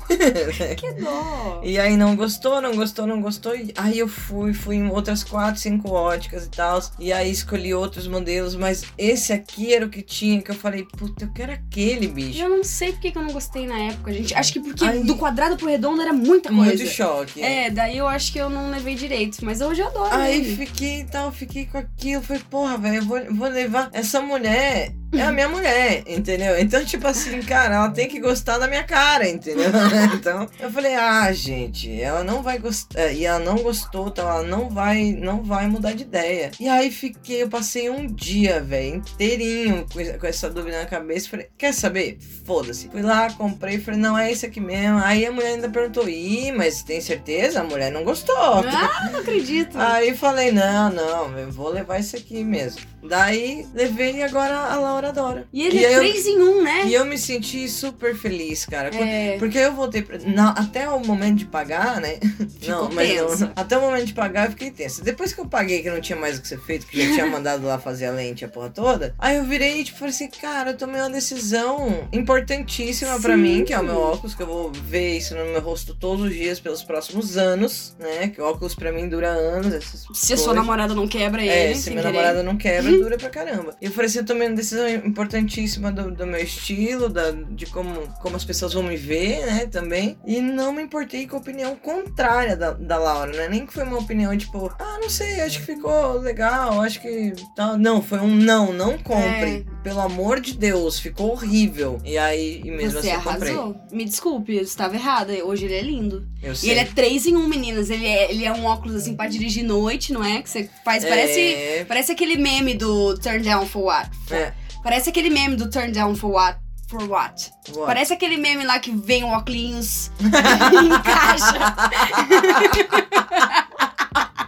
Que 0.75 0.93
dó. 0.93 1.61
E 1.63 1.79
aí 1.79 1.95
não 1.97 2.15
gostou, 2.15 2.61
não 2.61 2.75
gostou, 2.75 3.07
não 3.07 3.21
gostou. 3.21 3.55
E 3.55 3.73
aí 3.75 3.97
eu 3.97 4.07
fui, 4.07 4.53
fui 4.53 4.75
em 4.75 4.89
outras 4.89 5.23
quatro, 5.23 5.59
cinco 5.59 5.91
óticas 5.91 6.45
e 6.45 6.49
tal. 6.49 6.79
E 6.99 7.13
aí 7.13 7.31
escolhi 7.31 7.73
outros 7.73 8.07
modelos, 8.07 8.55
mas 8.55 8.83
esse 8.97 9.31
aqui 9.31 9.73
era 9.73 9.85
o 9.85 9.89
que 9.89 10.01
tinha, 10.01 10.41
que 10.41 10.51
eu 10.51 10.55
falei, 10.55 10.83
puta, 10.83 11.14
eu 11.23 11.31
quero 11.31 11.51
aquele, 11.51 12.07
bicho. 12.07 12.39
Eu 12.39 12.49
não 12.49 12.63
sei 12.63 12.91
por 12.91 12.99
que 13.01 13.17
eu 13.17 13.21
não 13.21 13.31
gostei 13.31 13.65
na 13.65 13.77
época, 13.77 14.11
gente. 14.11 14.33
Acho 14.33 14.53
que 14.53 14.59
porque 14.59 14.83
Aí- 14.83 15.03
do 15.03 15.15
quadrado 15.15 15.55
pro 15.55 15.67
redondo 15.69 16.01
era 16.01 16.11
muita 16.11 16.49
coisa. 16.49 16.63
Muito 16.63 16.87
choque. 16.87 17.41
É, 17.41 17.69
daí 17.69 17.97
eu 17.97 18.07
acho 18.07 18.31
que 18.33 18.39
eu 18.39 18.49
não 18.49 18.69
levei 18.69 18.95
direito. 18.95 19.43
Mas 19.45 19.61
hoje 19.61 19.81
eu 19.81 19.87
adoro. 19.87 20.13
Aí 20.13 20.37
ele. 20.37 20.55
fiquei 20.65 21.01
e 21.01 21.03
tal, 21.05 21.31
fiquei 21.31 21.65
com 21.65 21.77
aquilo. 21.77 22.21
Falei, 22.21 22.41
porra, 22.49 22.77
velho, 22.77 22.97
eu 22.97 23.05
vou, 23.05 23.19
vou 23.33 23.47
levar. 23.47 23.89
Essa 23.93 24.21
mulher 24.21 24.91
é 25.19 25.23
a 25.25 25.31
minha 25.31 25.47
mulher, 25.49 26.03
entendeu? 26.07 26.57
Então, 26.59 26.83
tipo 26.85 27.07
assim, 27.07 27.41
cara, 27.41 27.75
ela 27.75 27.89
tem 27.89 28.07
que 28.07 28.19
gostar 28.19 28.57
da 28.57 28.67
minha 28.67 28.83
cara, 28.83 29.27
entendeu? 29.27 29.65
Então, 30.15 30.47
eu 30.59 30.71
falei, 30.71 30.95
ah, 30.95 31.31
gente, 31.33 32.01
ela 32.01 32.23
não 32.23 32.41
vai 32.41 32.57
gostar. 32.57 33.11
E 33.11 33.25
ela 33.25 33.39
não 33.39 33.57
gostou, 33.57 34.07
então 34.07 34.27
ela 34.29 34.43
não 34.43 34.69
vai, 34.69 35.11
não 35.11 35.43
vai 35.43 35.67
mudar 35.67 35.93
de 35.93 36.03
ideia. 36.03 36.51
E 36.59 36.67
aí 36.67 36.89
fiquei, 36.91 37.43
eu 37.43 37.49
passei 37.49 37.89
um 37.89 38.07
dia, 38.07 38.59
velho, 38.61 38.95
inteirinho 38.95 39.85
com 39.91 39.99
essa- 39.99 40.17
com 40.17 40.27
essa 40.27 40.49
dúvida 40.49 40.79
na 40.79 40.85
cabeça. 40.85 41.29
Falei, 41.29 41.47
quer 41.57 41.73
saber? 41.73 42.17
Foda-se. 42.45 42.89
Fui 42.89 43.01
lá, 43.01 43.31
comprei, 43.33 43.79
falei, 43.79 43.99
não, 43.99 44.17
é 44.17 44.31
esse 44.31 44.45
aqui 44.45 44.59
mesmo. 44.59 44.99
Aí 45.03 45.25
a 45.25 45.31
mulher 45.31 45.53
ainda 45.55 45.69
perguntou, 45.69 46.07
ih, 46.07 46.51
mas 46.51 46.81
tem 46.83 47.01
certeza? 47.01 47.61
A 47.61 47.63
mulher 47.63 47.91
não 47.91 48.03
gostou. 48.03 48.35
Ah, 48.37 49.09
não 49.11 49.19
acredito. 49.19 49.77
Aí 49.79 50.15
falei, 50.15 50.51
não, 50.51 50.89
não, 50.91 51.37
eu 51.37 51.51
vou 51.51 51.69
levar 51.69 51.99
esse 51.99 52.15
aqui 52.15 52.43
mesmo. 52.43 52.81
Daí 53.07 53.67
levei 53.73 54.15
e 54.17 54.23
agora 54.23 54.55
a 54.57 54.75
Laura 54.75 55.04
adora. 55.09 55.47
E 55.53 55.65
ele 55.65 55.77
e 55.79 55.85
é 55.85 55.93
eu- 55.95 55.99
3 55.99 56.25
em 56.27 56.41
1, 56.41 56.63
né? 56.63 56.83
E 56.87 56.93
eu 56.93 57.05
me 57.05 57.17
senti 57.17 57.67
super 57.69 58.15
feliz, 58.15 58.65
cara. 58.65 58.89
É. 58.95 59.37
Porque 59.37 59.57
eu 59.57 59.73
voltei 59.73 60.01
pra. 60.01 60.17
Não, 60.19 60.49
até 60.49 60.87
o 60.89 60.99
momento 61.05 61.37
de 61.39 61.45
pagar, 61.45 61.99
né? 62.01 62.17
Ficou 62.59 62.83
não, 62.85 62.91
mas 62.91 63.41
eu- 63.41 63.51
até 63.55 63.77
o 63.77 63.81
momento 63.81 64.05
de 64.05 64.13
pagar 64.13 64.45
eu 64.45 64.51
fiquei 64.51 64.71
tenso. 64.71 65.03
Depois 65.03 65.33
que 65.33 65.39
eu 65.39 65.47
paguei, 65.47 65.81
que 65.81 65.89
não 65.89 66.01
tinha 66.01 66.17
mais 66.17 66.37
o 66.37 66.41
que 66.41 66.47
ser 66.47 66.59
feito, 66.59 66.85
que 66.87 66.97
já 67.07 67.13
tinha 67.13 67.25
mandado 67.27 67.65
lá 67.65 67.77
fazer 67.79 68.05
a 68.07 68.11
lente 68.11 68.43
a 68.45 68.47
porra 68.47 68.69
toda. 68.69 69.13
Aí 69.19 69.37
eu 69.37 69.43
virei 69.43 69.81
e 69.81 69.83
tipo, 69.83 69.97
falei 69.99 70.13
assim, 70.13 70.27
cara, 70.29 70.71
eu 70.71 70.77
tomei 70.77 70.99
uma 71.01 71.09
decisão 71.09 72.07
importantíssima 72.11 73.19
pra 73.19 73.35
Sim. 73.35 73.41
mim, 73.41 73.63
que 73.65 73.73
é 73.73 73.79
o 73.79 73.83
meu 73.83 73.97
óculos, 73.97 74.35
que 74.35 74.41
eu 74.43 74.47
vou 74.47 74.71
ver 74.71 75.17
isso 75.17 75.35
no 75.35 75.45
meu 75.45 75.61
rosto 75.61 75.95
todos 75.95 76.25
os 76.25 76.33
dias 76.33 76.59
pelos 76.59 76.83
próximos 76.83 77.37
anos, 77.37 77.95
né? 77.99 78.27
Que 78.29 78.41
o 78.41 78.45
óculos 78.45 78.75
pra 78.75 78.91
mim 78.91 79.07
dura 79.09 79.29
anos. 79.29 79.83
Se 80.13 80.33
a 80.33 80.37
sua 80.37 80.45
coisas. 80.47 80.55
namorada 80.55 80.93
não 80.93 81.07
quebra 81.07 81.41
ele, 81.41 81.51
É, 81.71 81.75
se 81.75 81.89
querer. 81.89 82.03
namorado 82.03 82.43
não 82.43 82.57
quebra, 82.57 82.91
dura 82.91 83.17
pra 83.17 83.29
caramba. 83.29 83.75
E 83.81 83.85
eu 83.85 83.91
falei 83.91 84.07
assim, 84.09 84.19
eu 84.19 84.25
tomei 84.25 84.47
uma 84.47 84.55
decisão 84.55 84.87
importantíssima 85.05 85.91
do, 85.91 86.11
do 86.11 86.25
meu 86.27 86.39
estilo, 86.41 87.09
da, 87.09 87.31
de 87.31 87.65
como, 87.67 88.07
como 88.21 88.35
as 88.35 88.43
pessoas 88.45 88.73
vão 88.73 88.83
me 88.83 88.95
ver, 88.95 89.45
né, 89.45 89.65
também. 89.65 90.17
E 90.25 90.39
não 90.41 90.71
me 90.73 90.81
importei 90.83 91.27
com 91.27 91.35
a 91.35 91.39
opinião 91.39 91.75
contrária 91.75 92.55
da, 92.55 92.71
da 92.71 92.97
Laura, 92.97 93.31
né? 93.31 93.47
Nem 93.49 93.65
que 93.65 93.73
foi 93.73 93.83
uma 93.83 93.97
opinião, 93.99 94.35
tipo, 94.37 94.71
ah, 94.79 94.97
não 95.01 95.09
sei, 95.09 95.41
acho 95.41 95.59
que 95.59 95.65
ficou 95.65 96.19
legal, 96.19 96.81
acho 96.81 97.01
que 97.01 97.33
tal. 97.55 97.77
Não, 97.77 98.01
foi 98.01 98.19
um 98.19 98.35
não, 98.35 98.71
não 98.73 98.97
compre. 98.97 99.65
Pelo 99.83 100.01
amor 100.01 100.39
de 100.39 100.57
Deus, 100.57 100.99
ficou 100.99 101.31
horrível. 101.31 101.99
E 102.03 102.17
aí, 102.17 102.61
e 102.63 102.71
mesmo 102.71 102.99
Você 103.01 103.09
assim, 103.11 103.17
eu 103.17 103.21
comprei. 103.21 103.51
arrasou. 103.53 103.75
Me 103.91 104.05
desculpe, 104.05 104.55
eu 104.55 104.63
estava 104.63 104.95
errada. 104.95 105.33
Hoje 105.45 105.65
ele 105.65 105.75
é 105.75 105.81
lindo. 105.81 106.27
Eu 106.41 106.53
E 106.53 106.55
sei. 106.55 106.71
ele 106.71 106.79
é 106.79 106.85
3 106.85 107.27
em 107.27 107.35
1, 107.35 107.47
meninas. 107.47 107.89
Ele 107.91 108.05
é, 108.07 108.31
ele 108.31 108.45
é 108.45 108.51
um 108.51 108.65
óculos 108.65 108.95
assim 108.95 109.15
pra 109.15 109.27
dirigir 109.27 109.63
noite, 109.63 110.11
não 110.11 110.23
é? 110.23 110.41
Que 110.41 110.49
você 110.49 110.69
faz. 110.83 111.03
É, 111.03 111.09
Parece, 111.09 111.85
parece 111.87 112.11
aquele 112.11 112.35
meme 112.35 112.73
do 112.73 113.15
Turn 113.19 113.39
Down 113.39 113.65
for 113.67 113.83
What? 113.83 114.09
É. 114.31 114.53
Parece 114.85 115.09
aquele 115.09 115.31
meme 115.31 115.55
do 115.55 115.67
Turn 115.67 115.91
Down 115.91 116.15
for 116.15 116.29
What? 116.29 116.59
For 116.87 117.01
what? 117.09 117.51
What? 117.69 117.87
Parece 117.87 118.13
aquele 118.13 118.37
meme 118.37 118.63
lá 118.63 118.77
que 118.77 118.91
vem 118.91 119.23
o 119.23 119.29
óculos 119.29 120.11
e 120.21 120.85
encaixa. 120.85 121.75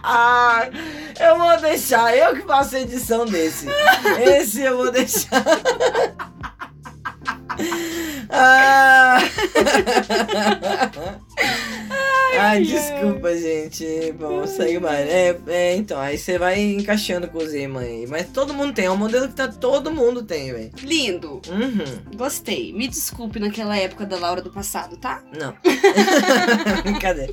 Ah, 0.00 0.68
eu 1.18 1.36
vou 1.36 1.60
deixar, 1.60 2.16
eu 2.16 2.36
que 2.36 2.42
faço 2.42 2.76
a 2.76 2.80
edição 2.80 3.26
desse. 3.26 3.66
Esse 4.24 4.60
eu 4.60 4.76
vou 4.76 4.92
deixar. 4.92 5.42
Ah. 8.30 9.18
Ai, 12.58 12.64
desculpa, 12.64 13.36
gente. 13.36 14.12
Bom, 14.18 14.46
segue 14.46 14.80
mais. 14.80 15.08
É, 15.08 15.38
é, 15.46 15.76
então, 15.76 15.98
aí 15.98 16.18
você 16.18 16.38
vai 16.38 16.60
encaixando 16.60 17.28
com 17.28 17.38
o 17.38 17.46
Zema 17.46 17.80
aí. 17.80 18.06
Mas 18.06 18.26
todo 18.28 18.52
mundo 18.52 18.72
tem, 18.72 18.86
é 18.86 18.90
um 18.90 18.96
modelo 18.96 19.28
que 19.28 19.34
tá, 19.34 19.48
todo 19.48 19.92
mundo 19.92 20.22
tem, 20.22 20.52
velho. 20.52 20.70
Lindo. 20.82 21.40
Uhum, 21.48 22.16
Gostei. 22.16 22.72
Me 22.72 22.88
desculpe 22.88 23.38
naquela 23.38 23.76
época 23.76 24.04
da 24.04 24.16
Laura 24.16 24.42
do 24.42 24.50
passado, 24.50 24.96
tá? 24.96 25.22
não. 25.38 25.54
Brincadeira. 26.82 27.32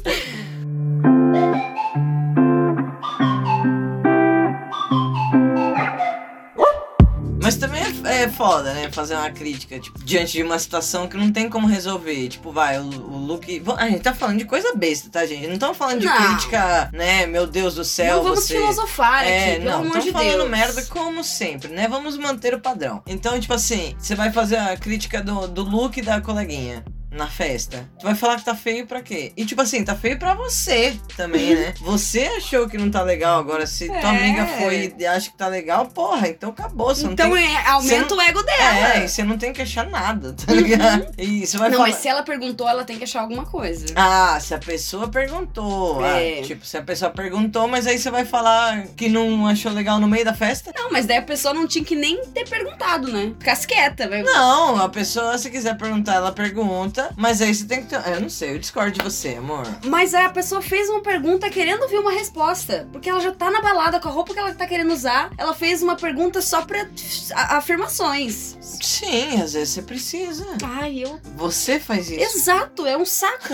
Foda, 8.36 8.74
né? 8.74 8.90
Fazer 8.92 9.16
uma 9.16 9.30
crítica, 9.30 9.80
tipo, 9.80 9.98
diante 10.04 10.34
de 10.34 10.44
uma 10.44 10.60
situação 10.60 11.08
que 11.08 11.18
não 11.18 11.32
tem 11.32 11.50
como 11.50 11.68
resolver. 11.68 12.28
Tipo, 12.28 12.52
vai, 12.52 12.80
o, 12.80 12.84
o 12.84 13.18
look. 13.18 13.64
A 13.78 13.88
gente 13.90 14.02
tá 14.02 14.14
falando 14.14 14.38
de 14.38 14.46
coisa 14.46 14.74
besta, 14.76 15.10
tá, 15.10 15.26
gente? 15.26 15.48
Não 15.48 15.54
estamos 15.54 15.78
falando 15.78 16.00
de 16.00 16.06
Não. 16.06 16.16
crítica, 16.16 16.90
né? 16.94 17.26
Meu 17.26 17.48
Deus 17.48 17.76
do 17.76 17.84
céu, 17.84 18.18
não 18.18 18.24
vamos 18.24 18.40
você. 18.42 18.56
filosofar 18.58 19.26
É, 19.26 19.54
aqui, 19.54 19.60
pelo 19.62 19.72
não, 19.72 19.80
amor 19.82 20.00
de 20.00 20.12
falando 20.12 20.38
Deus. 20.38 20.50
merda 20.50 20.86
como 20.86 21.24
sempre, 21.24 21.70
né? 21.70 21.88
Vamos 21.88 22.18
manter 22.18 22.54
o 22.54 22.60
padrão. 22.60 23.02
Então, 23.08 23.40
tipo 23.40 23.54
assim, 23.54 23.96
você 23.98 24.16
vai 24.16 24.32
fazer 24.32 24.58
a 24.58 24.76
crítica 24.78 25.22
do, 25.22 25.48
do 25.48 25.64
look 25.64 26.02
da 26.02 26.20
coleguinha. 26.22 26.84
Na 27.16 27.28
festa? 27.28 27.90
Tu 28.00 28.06
vai 28.06 28.14
falar 28.16 28.36
que 28.38 28.46
tá 28.46 28.54
feio 28.56 28.86
pra 28.86 29.02
quê? 29.02 29.32
E 29.38 29.46
tipo 29.46 29.62
assim, 29.62 29.84
tá 29.84 29.96
feio 29.96 30.20
pra 30.20 30.34
você 30.36 30.98
também, 31.16 31.56
né? 31.56 31.74
Você 31.82 32.22
achou 32.38 32.68
que 32.68 32.78
não 32.78 32.90
tá 32.92 33.02
legal, 33.02 33.40
agora 33.40 33.66
se 33.66 33.88
tua 33.88 33.96
É. 33.98 34.06
amiga 34.06 34.46
foi 34.60 34.94
e 34.98 35.06
acha 35.06 35.30
que 35.32 35.38
tá 35.38 35.48
legal, 35.48 35.86
porra, 35.88 36.28
então 36.28 36.50
acabou. 36.50 36.94
Você 36.94 37.06
Então 37.08 37.30
não 37.30 37.36
tem... 37.36 37.46
é, 37.56 37.68
aumenta 37.68 38.14
o 38.16 38.22
ego 38.22 38.42
dela. 38.44 38.94
É, 38.96 39.06
e 39.06 39.10
você 39.10 39.24
não 39.24 39.38
tem 39.38 39.54
que 39.54 39.62
achar 39.62 39.86
nada, 39.90 40.34
tá 40.34 40.52
ligado? 40.54 41.08
E 41.18 41.46
você 41.46 41.58
vai 41.58 41.70
Não, 41.70 41.78
falar... 41.78 41.90
mas 41.90 41.98
se 41.98 42.08
ela 42.08 42.24
perguntou, 42.24 42.68
ela 42.68 42.84
tem 42.84 42.98
que 42.98 43.04
achar 43.04 43.22
alguma 43.22 43.46
coisa. 43.46 43.86
Ah, 43.96 44.38
se 44.40 44.54
a 44.54 44.58
pessoa 44.60 45.08
perguntou. 45.08 46.04
É. 46.06 46.40
Ah, 46.40 46.44
tipo, 46.44 46.66
se 46.66 46.78
a 46.78 46.82
pessoa 46.82 47.12
perguntou, 47.12 47.68
mas 47.68 47.88
aí 47.88 47.98
você 47.98 48.10
vai 48.12 48.26
falar 48.26 48.88
que 48.96 49.08
não 49.08 49.48
achou 49.48 49.72
legal 49.72 50.00
no 50.00 50.08
meio 50.08 50.26
da 50.26 50.34
festa? 50.34 50.72
Não, 50.76 50.92
mas 50.92 51.06
daí 51.06 51.18
a 51.18 51.22
pessoa 51.22 51.54
não 51.54 51.68
tinha 51.68 51.84
que 51.84 51.96
nem 51.96 52.26
ter 52.28 52.48
perguntado, 52.50 53.08
né? 53.12 53.34
Ficasse 53.40 53.68
quieta, 53.68 54.08
vai. 54.10 54.24
Não, 54.24 54.82
a 54.82 54.90
pessoa, 54.90 55.38
se 55.38 55.50
quiser 55.50 55.78
perguntar, 55.78 56.16
ela 56.16 56.32
pergunta. 56.32 57.05
Mas 57.16 57.42
aí 57.42 57.54
você 57.54 57.66
tem 57.66 57.82
que 57.84 57.90
ter. 57.90 58.02
Eu 58.08 58.22
não 58.22 58.30
sei, 58.30 58.54
eu 58.54 58.60
discordo 58.60 58.92
de 58.92 59.04
você, 59.04 59.36
amor. 59.36 59.66
Mas 59.86 60.14
aí 60.14 60.26
a 60.26 60.30
pessoa 60.30 60.62
fez 60.62 60.90
uma 60.90 61.02
pergunta 61.02 61.50
querendo 61.50 61.84
ouvir 61.84 61.98
uma 62.00 62.12
resposta. 62.12 62.88
Porque 62.92 63.10
ela 63.10 63.20
já 63.20 63.32
tá 63.32 63.50
na 63.52 63.62
balada 63.62 64.00
com 64.00 64.10
a 64.10 64.12
roupa 64.12 64.34
que 64.34 64.40
ela 64.40 64.54
tá 64.54 64.66
querendo 64.66 64.94
usar. 64.94 65.32
Ela 65.38 65.54
fez 65.54 65.82
uma 65.82 65.96
pergunta 65.96 66.42
só 66.42 66.62
pra 66.62 66.88
afirmações. 67.36 68.58
Sim, 68.62 69.42
às 69.42 69.54
vezes 69.54 69.70
você 69.70 69.82
precisa. 69.82 70.46
Ai, 70.64 71.04
eu. 71.04 71.20
Você 71.36 71.80
faz 71.80 72.10
isso. 72.10 72.38
Exato, 72.38 72.86
é 72.86 72.98
um 72.98 73.06
saco. 73.06 73.50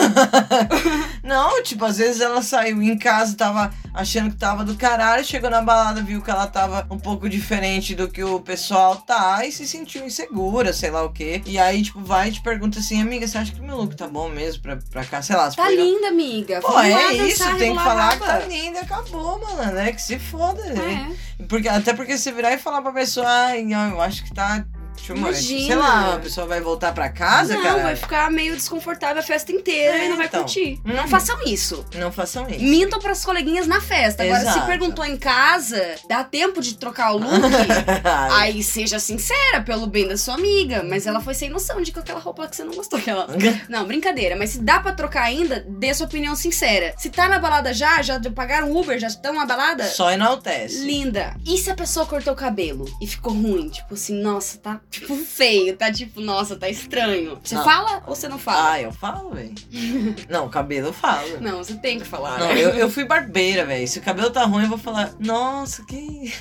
Não, 1.23 1.61
tipo, 1.63 1.85
às 1.85 1.97
vezes 1.97 2.21
ela 2.21 2.41
saiu 2.41 2.81
em 2.81 2.97
casa, 2.97 3.35
tava 3.35 3.71
achando 3.93 4.31
que 4.31 4.37
tava 4.37 4.63
do 4.63 4.75
caralho, 4.75 5.23
chegou 5.23 5.49
na 5.49 5.61
balada, 5.61 6.01
viu 6.01 6.21
que 6.21 6.31
ela 6.31 6.47
tava 6.47 6.85
um 6.89 6.97
pouco 6.97 7.27
diferente 7.29 7.93
do 7.95 8.07
que 8.07 8.23
o 8.23 8.39
pessoal 8.39 8.95
tá 8.97 9.45
e 9.45 9.51
se 9.51 9.67
sentiu 9.67 10.05
insegura, 10.05 10.73
sei 10.73 10.91
lá 10.91 11.03
o 11.03 11.11
quê. 11.11 11.41
E 11.45 11.57
aí, 11.57 11.81
tipo, 11.83 12.01
vai 12.01 12.29
e 12.29 12.31
te 12.31 12.41
pergunta 12.41 12.79
assim, 12.79 13.01
amiga, 13.01 13.27
você 13.27 13.37
acha 13.37 13.51
que 13.51 13.61
meu 13.61 13.77
look 13.77 13.95
tá 13.95 14.07
bom 14.07 14.29
mesmo 14.29 14.61
pra, 14.61 14.77
pra 14.89 15.05
cá? 15.05 15.21
Sei 15.21 15.35
lá, 15.35 15.49
se 15.49 15.57
Tá 15.57 15.69
linda, 15.69 16.07
amiga. 16.07 16.61
Pô, 16.61 16.69
Vamos 16.69 16.89
é 16.89 17.13
isso, 17.27 17.57
tem 17.57 17.75
que 17.75 17.83
falar 17.83 18.17
que 18.17 18.25
tá 18.25 18.39
linda, 18.39 18.81
acabou, 18.81 19.39
mano, 19.39 19.71
né? 19.73 19.91
Que 19.91 20.01
se 20.01 20.17
foda? 20.19 20.61
É. 20.61 21.43
Porque, 21.47 21.67
até 21.67 21.93
porque 21.93 22.17
você 22.17 22.31
virar 22.31 22.53
e 22.53 22.57
falar 22.57 22.81
pra 22.81 22.91
pessoa, 22.91 23.27
ai, 23.27 23.63
não, 23.63 23.91
eu 23.91 24.01
acho 24.01 24.23
que 24.23 24.33
tá. 24.33 24.65
Imagina. 25.09 25.65
Sei 25.67 25.75
lá, 25.75 26.15
a 26.15 26.19
pessoa 26.19 26.47
vai 26.47 26.61
voltar 26.61 26.93
pra 26.93 27.09
casa, 27.09 27.55
não, 27.55 27.63
cara. 27.63 27.83
vai 27.83 27.95
ficar 27.95 28.31
meio 28.31 28.55
desconfortável 28.55 29.19
a 29.21 29.25
festa 29.25 29.51
inteira 29.51 29.97
É, 29.97 30.05
e 30.05 30.09
não 30.09 30.17
vai 30.17 30.27
então. 30.27 30.41
curtir. 30.41 30.79
Uhum. 30.85 30.93
Não 30.93 31.07
façam 31.07 31.37
isso. 31.45 31.85
Não 31.95 32.11
façam 32.11 32.47
isso. 32.49 32.63
Mintam 32.63 32.99
pras 32.99 33.23
coleguinhas 33.25 33.67
na 33.67 33.81
festa. 33.81 34.23
Agora, 34.23 34.39
se 34.41 34.47
Exato. 34.47 34.65
perguntou 34.67 35.03
em 35.05 35.17
casa, 35.17 35.95
dá 36.07 36.23
tempo 36.23 36.61
de 36.61 36.75
trocar 36.75 37.13
o 37.13 37.17
look. 37.17 37.31
Aí 38.31 38.61
seja 38.63 38.99
sincera, 38.99 39.61
pelo 39.65 39.87
bem 39.87 40.07
da 40.07 40.17
sua 40.17 40.35
amiga. 40.35 40.83
Mas 40.83 41.05
ela 41.05 41.19
foi 41.21 41.33
sem 41.33 41.49
noção 41.49 41.81
de 41.81 41.91
com 41.91 41.99
aquela 41.99 42.19
roupa 42.19 42.47
que 42.47 42.55
você 42.55 42.63
não 42.63 42.73
gostou. 42.73 42.99
Aquela... 42.99 43.27
Não, 43.69 43.85
brincadeira. 43.85 44.35
Mas 44.35 44.51
se 44.51 44.59
dá 44.59 44.79
pra 44.79 44.91
trocar 44.93 45.23
ainda, 45.23 45.65
dê 45.67 45.93
sua 45.93 46.05
opinião 46.05 46.35
sincera. 46.35 46.93
Se 46.97 47.09
tá 47.09 47.27
na 47.27 47.39
balada 47.39 47.73
já, 47.73 48.01
já 48.01 48.19
pagaram 48.33 48.75
Uber, 48.75 48.99
já 48.99 49.07
estão 49.07 49.33
na 49.33 49.45
balada, 49.45 49.85
Só 49.85 50.11
enaltece. 50.11 50.83
linda. 50.85 51.35
E 51.45 51.57
se 51.57 51.69
a 51.69 51.75
pessoa 51.75 52.05
cortou 52.05 52.33
o 52.33 52.35
cabelo 52.35 52.85
e 53.01 53.07
ficou 53.07 53.33
ruim? 53.33 53.69
Tipo 53.69 53.93
assim, 53.93 54.21
nossa, 54.21 54.57
tá 54.57 54.79
tipo 54.91 55.15
feio, 55.15 55.75
tá 55.77 55.91
tipo, 55.91 56.19
nossa, 56.21 56.55
tá 56.55 56.69
estranho. 56.69 57.39
Você 57.41 57.55
Não. 57.55 57.63
fala 57.63 58.03
ou 58.05 58.13
você 58.15 58.27
não 58.27 58.37
fala? 58.37 58.71
Ah, 58.73 58.81
eu 58.81 58.91
falo, 58.91 59.31
velho. 59.31 59.53
não, 60.29 60.49
cabelo 60.49 60.87
eu 60.89 60.93
falo. 60.93 61.39
Não, 61.39 61.57
você 61.63 61.75
tem 61.75 61.97
que 61.99 62.05
falar. 62.05 62.37
Não, 62.37 62.49
né? 62.49 62.61
eu, 62.61 62.69
eu 62.71 62.89
fui 62.89 63.05
barbeira, 63.05 63.65
velho. 63.65 63.87
Se 63.87 63.99
o 63.99 64.01
cabelo 64.01 64.29
tá 64.29 64.43
ruim, 64.43 64.63
eu 64.63 64.69
vou 64.69 64.77
falar, 64.77 65.13
nossa, 65.19 65.83
que. 65.85 66.33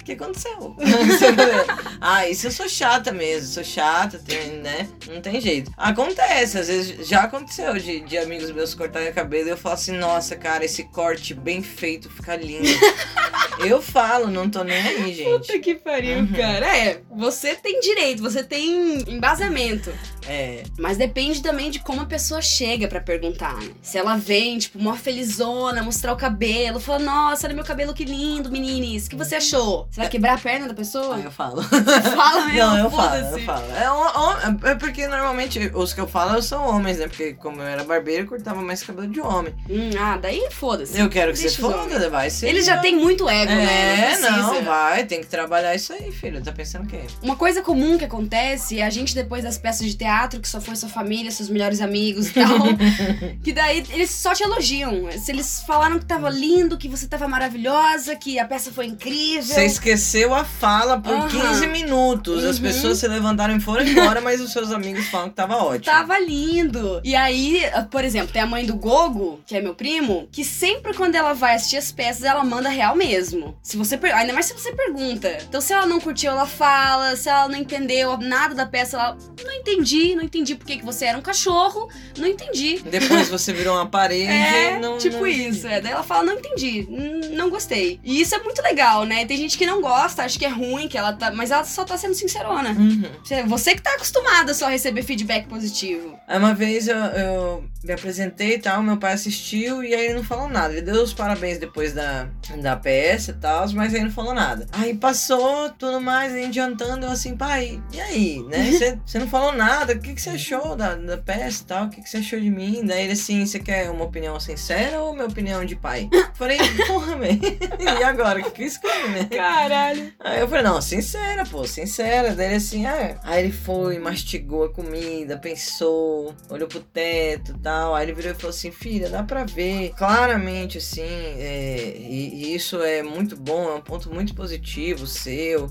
O 0.00 0.04
que 0.04 0.12
aconteceu? 0.12 0.74
ah, 2.00 2.28
isso 2.28 2.46
eu 2.46 2.50
sou 2.50 2.68
chata 2.68 3.12
mesmo. 3.12 3.48
Sou 3.52 3.64
chata, 3.64 4.18
tem, 4.18 4.52
né? 4.62 4.88
Não 5.08 5.20
tem 5.20 5.40
jeito. 5.40 5.70
Acontece, 5.76 6.58
às 6.58 6.68
vezes 6.68 7.06
já 7.06 7.22
aconteceu 7.24 7.74
de, 7.78 8.00
de 8.00 8.16
amigos 8.18 8.50
meus 8.50 8.74
cortarem 8.74 9.10
o 9.10 9.14
cabelo 9.14 9.48
e 9.48 9.50
eu 9.50 9.56
falo 9.56 9.74
assim, 9.74 9.92
nossa, 9.92 10.34
cara, 10.34 10.64
esse 10.64 10.84
corte 10.84 11.34
bem 11.34 11.62
feito 11.62 12.08
fica 12.10 12.34
lindo. 12.36 12.66
eu 13.66 13.82
falo, 13.82 14.28
não 14.28 14.48
tô 14.48 14.64
nem 14.64 14.76
aí, 14.80 15.14
gente. 15.14 15.30
Puta 15.46 15.58
que 15.58 15.74
pariu, 15.74 16.18
Uhum. 16.20 16.32
cara. 16.32 16.76
É, 16.76 17.00
você 17.14 17.54
tem 17.54 17.80
direito, 17.82 18.22
você 18.22 18.42
tem 18.42 19.02
embasamento. 19.08 19.92
É. 20.28 20.62
Mas 20.78 20.96
depende 20.96 21.42
também 21.42 21.70
de 21.70 21.80
como 21.80 22.00
a 22.00 22.06
pessoa 22.06 22.40
chega 22.42 22.86
pra 22.88 23.00
perguntar, 23.00 23.54
né? 23.56 23.70
Se 23.82 23.98
ela 23.98 24.16
vem, 24.16 24.58
tipo, 24.58 24.78
mó 24.78 24.94
felizona, 24.94 25.82
mostrar 25.82 26.12
o 26.12 26.16
cabelo, 26.16 26.78
fala, 26.80 26.98
nossa, 27.00 27.46
olha 27.46 27.54
meu 27.54 27.64
cabelo 27.64 27.94
que 27.94 28.04
lindo, 28.04 28.50
meninas, 28.50 29.06
o 29.06 29.10
que 29.10 29.16
você 29.16 29.36
achou? 29.36 29.86
Você 29.90 30.00
vai 30.00 30.08
quebrar 30.08 30.34
a 30.34 30.38
perna 30.38 30.68
da 30.68 30.74
pessoa? 30.74 31.16
Aí 31.16 31.24
eu 31.24 31.30
falo. 31.30 31.62
Fala 32.14 32.46
mesmo, 32.46 32.58
Não, 32.58 32.78
eu 32.78 32.90
falo, 32.90 33.14
eu 33.16 33.38
falo. 33.44 33.64
É, 33.76 33.90
um- 33.92 34.56
um- 34.64 34.68
é 34.68 34.74
porque 34.74 35.06
normalmente 35.06 35.70
os 35.74 35.92
que 35.92 36.00
eu 36.00 36.06
falo 36.08 36.40
são 36.42 36.66
homens, 36.68 36.98
né? 36.98 37.06
Porque 37.08 37.34
como 37.34 37.60
eu 37.60 37.66
era 37.66 37.84
barbeiro, 37.84 38.24
eu 38.24 38.28
cortava 38.28 38.60
mais 38.60 38.82
cabelo 38.82 39.08
de 39.08 39.20
homem. 39.20 39.54
Hum, 39.68 39.90
ah, 39.98 40.16
daí 40.16 40.48
foda-se. 40.50 40.98
Eu 40.98 41.08
quero 41.08 41.32
que 41.32 41.40
Deixa 41.40 41.56
você 41.56 41.62
foda, 41.72 42.10
vai 42.10 42.30
ser. 42.30 42.48
Eles 42.48 42.66
já 42.66 42.78
têm 42.78 42.96
muito 42.96 43.28
ego, 43.28 43.52
né? 43.52 44.12
É, 44.12 44.18
não, 44.18 44.48
precisa. 44.48 44.62
vai, 44.64 45.04
tem 45.04 45.20
que 45.20 45.26
trabalhar 45.26 45.74
isso 45.74 45.92
aí, 45.92 46.10
filho. 46.12 46.42
Tá 46.42 46.52
pensando 46.52 46.84
o 46.84 46.88
quê? 46.88 47.00
Uma 47.22 47.36
coisa 47.36 47.62
comum 47.62 47.96
que 47.98 48.04
acontece 48.04 48.78
é 48.80 48.84
a 48.84 48.90
gente, 48.90 49.14
depois 49.14 49.42
das 49.44 49.58
peças 49.58 49.86
de 49.86 49.94
teatro, 49.96 50.11
que 50.40 50.48
só 50.48 50.60
foi 50.60 50.76
sua 50.76 50.88
família, 50.88 51.30
seus 51.30 51.48
melhores 51.48 51.80
amigos 51.80 52.28
e 52.28 52.32
tal, 52.34 52.58
que 53.42 53.52
daí 53.52 53.84
eles 53.90 54.10
só 54.10 54.32
te 54.34 54.42
elogiam. 54.42 55.08
Se 55.18 55.30
eles 55.32 55.62
falaram 55.66 55.98
que 55.98 56.04
tava 56.04 56.28
lindo, 56.30 56.76
que 56.78 56.88
você 56.88 57.06
tava 57.06 57.26
maravilhosa, 57.28 58.14
que 58.16 58.38
a 58.38 58.44
peça 58.46 58.70
foi 58.72 58.86
incrível. 58.86 59.42
Você 59.42 59.64
esqueceu 59.64 60.34
a 60.34 60.44
fala 60.44 61.00
por 61.00 61.12
Aham. 61.14 61.28
15 61.28 61.66
minutos. 61.68 62.44
As 62.44 62.56
Uhum. 62.56 62.62
pessoas 62.62 62.98
se 62.98 63.08
levantaram 63.08 63.56
e 63.56 63.60
foram 63.60 63.84
embora, 63.84 64.20
mas 64.20 64.40
os 64.40 64.52
seus 64.52 64.70
amigos 64.72 65.06
falam 65.08 65.28
que 65.28 65.34
tava 65.36 65.56
ótimo. 65.56 65.84
Tava 65.84 66.18
lindo. 66.18 67.00
E 67.04 67.14
aí, 67.14 67.62
por 67.90 68.04
exemplo, 68.04 68.32
tem 68.32 68.42
a 68.42 68.46
mãe 68.46 68.64
do 68.64 68.74
Gogo, 68.76 69.40
que 69.46 69.56
é 69.56 69.60
meu 69.60 69.74
primo, 69.74 70.28
que 70.30 70.44
sempre 70.44 70.94
quando 70.94 71.14
ela 71.14 71.32
vai 71.32 71.54
assistir 71.54 71.76
as 71.76 71.90
peças, 71.92 72.24
ela 72.24 72.44
manda 72.44 72.68
real 72.68 72.94
mesmo. 72.96 73.56
Se 73.62 73.76
você 73.76 73.96
per- 73.96 74.14
ainda 74.14 74.32
mais 74.32 74.46
se 74.46 74.52
você 74.54 74.72
pergunta. 74.72 75.28
Então, 75.48 75.60
se 75.60 75.72
ela 75.72 75.86
não 75.86 76.00
curtiu, 76.00 76.30
ela 76.30 76.46
fala. 76.46 77.16
Se 77.16 77.28
ela 77.28 77.48
não 77.48 77.56
entendeu 77.58 78.16
nada 78.18 78.54
da 78.54 78.66
peça, 78.66 78.96
ela 78.96 79.16
não 79.44 79.52
entendi, 79.52 80.01
não 80.16 80.22
entendi 80.22 80.54
por 80.54 80.66
que 80.66 80.76
que 80.78 80.84
você 80.84 81.04
era 81.06 81.16
um 81.18 81.22
cachorro, 81.22 81.88
não 82.18 82.26
entendi. 82.26 82.80
Depois 82.84 83.28
você 83.28 83.52
virou 83.52 83.74
uma 83.76 83.86
parede. 83.86 84.22
É, 84.52 84.78
não, 84.78 84.98
tipo 84.98 85.18
não- 85.18 85.26
isso. 85.26 85.66
É. 85.66 85.80
Daí 85.80 85.92
ela 85.92 86.02
fala, 86.02 86.24
não 86.24 86.34
entendi, 86.34 86.86
não 87.32 87.48
gostei. 87.50 87.98
E 88.04 88.20
isso 88.20 88.34
é 88.34 88.38
muito 88.42 88.60
legal, 88.62 89.04
né? 89.04 89.24
Tem 89.24 89.36
gente 89.36 89.56
que 89.56 89.64
não 89.66 89.80
gosta, 89.80 90.22
acha 90.24 90.38
que 90.38 90.44
é 90.44 90.48
ruim, 90.48 90.88
que 90.88 90.96
ela 90.98 91.12
tá. 91.12 91.30
Mas 91.30 91.50
ela 91.50 91.64
só 91.64 91.84
tá 91.84 91.96
sendo 91.96 92.14
sincerona. 92.14 92.70
Uhum. 92.70 93.02
Você- 93.48 93.74
que 93.74 93.82
tá 93.82 93.94
acostumada 93.94 94.52
só 94.54 94.66
a 94.66 94.70
receber 94.70 95.02
feedback 95.02 95.46
positivo. 95.46 96.18
Uma 96.28 96.54
vez 96.54 96.88
eu, 96.88 96.96
eu 96.96 97.64
me 97.84 97.92
apresentei 97.92 98.54
e 98.54 98.58
tal, 98.58 98.82
meu 98.82 98.96
pai 98.96 99.12
assistiu 99.14 99.82
e 99.82 99.94
aí 99.94 100.06
ele 100.06 100.14
não 100.14 100.24
falou 100.24 100.48
nada. 100.48 100.72
Ele 100.72 100.82
deu 100.82 101.02
os 101.02 101.12
parabéns 101.12 101.58
depois 101.58 101.92
da, 101.92 102.28
da 102.60 102.76
peça 102.76 103.32
e 103.32 103.34
tal, 103.34 103.68
mas 103.72 103.94
aí 103.94 104.02
não 104.02 104.10
falou 104.10 104.34
nada. 104.34 104.66
Aí 104.72 104.94
passou 104.94 105.70
tudo 105.70 106.00
mais, 106.00 106.32
a 106.32 106.36
gente 106.36 106.54
jantando, 106.54 107.06
eu 107.06 107.10
assim, 107.10 107.36
pai, 107.36 107.82
e 107.92 108.00
aí, 108.00 108.42
né? 108.48 108.70
Você- 109.06 109.18
não 109.18 109.28
falou 109.28 109.52
nada, 109.52 109.92
o 109.92 109.98
que, 110.00 110.14
que 110.14 110.20
você 110.22 110.30
achou 110.30 110.74
da, 110.74 110.94
da 110.94 111.16
peça 111.16 111.62
e 111.62 111.66
tal? 111.66 111.84
O 111.86 111.90
que, 111.90 112.02
que 112.02 112.08
você 112.10 112.16
achou 112.18 112.40
de 112.40 112.50
mim? 112.50 112.82
Daí 112.84 113.04
ele 113.04 113.12
assim, 113.12 113.44
você 113.46 113.58
quer 113.60 113.88
uma 113.90 114.04
opinião 114.04 114.38
sincera 114.40 115.00
ou 115.00 115.12
minha 115.14 115.26
opinião 115.26 115.64
de 115.64 115.76
pai? 115.76 116.08
Falei, 116.34 116.58
porra, 116.86 117.16
velho. 117.16 117.40
E 117.78 118.02
agora, 118.04 118.40
o 118.40 118.44
que, 118.44 118.50
que 118.50 118.62
eu 118.62 118.66
escolho, 118.66 119.08
né? 119.10 119.28
Caralho. 119.30 120.12
Aí 120.20 120.40
eu 120.40 120.48
falei, 120.48 120.62
não, 120.64 120.80
sincera, 120.82 121.44
pô, 121.44 121.64
sincera. 121.66 122.34
Daí 122.34 122.46
ele 122.46 122.54
assim, 122.56 122.86
ah. 122.86 123.16
Aí 123.22 123.44
ele 123.44 123.52
foi, 123.52 123.98
mastigou 123.98 124.64
a 124.64 124.72
comida, 124.72 125.36
pensou, 125.38 126.34
olhou 126.48 126.66
pro 126.68 126.80
teto 126.80 127.52
e 127.52 127.58
tal. 127.58 127.71
Aí 127.94 128.04
ele 128.04 128.12
virou 128.12 128.32
e 128.32 128.34
falou 128.34 128.50
assim, 128.50 128.70
filha, 128.70 129.08
dá 129.08 129.22
pra 129.22 129.44
ver 129.44 129.92
claramente, 129.96 130.78
assim, 130.78 131.02
é, 131.02 131.94
e, 131.98 132.44
e 132.44 132.54
isso 132.54 132.82
é 132.82 133.02
muito 133.02 133.36
bom, 133.36 133.68
é 133.70 133.74
um 133.74 133.80
ponto 133.80 134.12
muito 134.12 134.34
positivo 134.34 135.06
seu, 135.06 135.70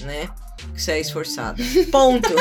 né? 0.00 0.28
Que 0.74 0.80
você 0.80 0.92
é 0.92 1.00
esforçada. 1.00 1.62
Ponto. 1.92 2.28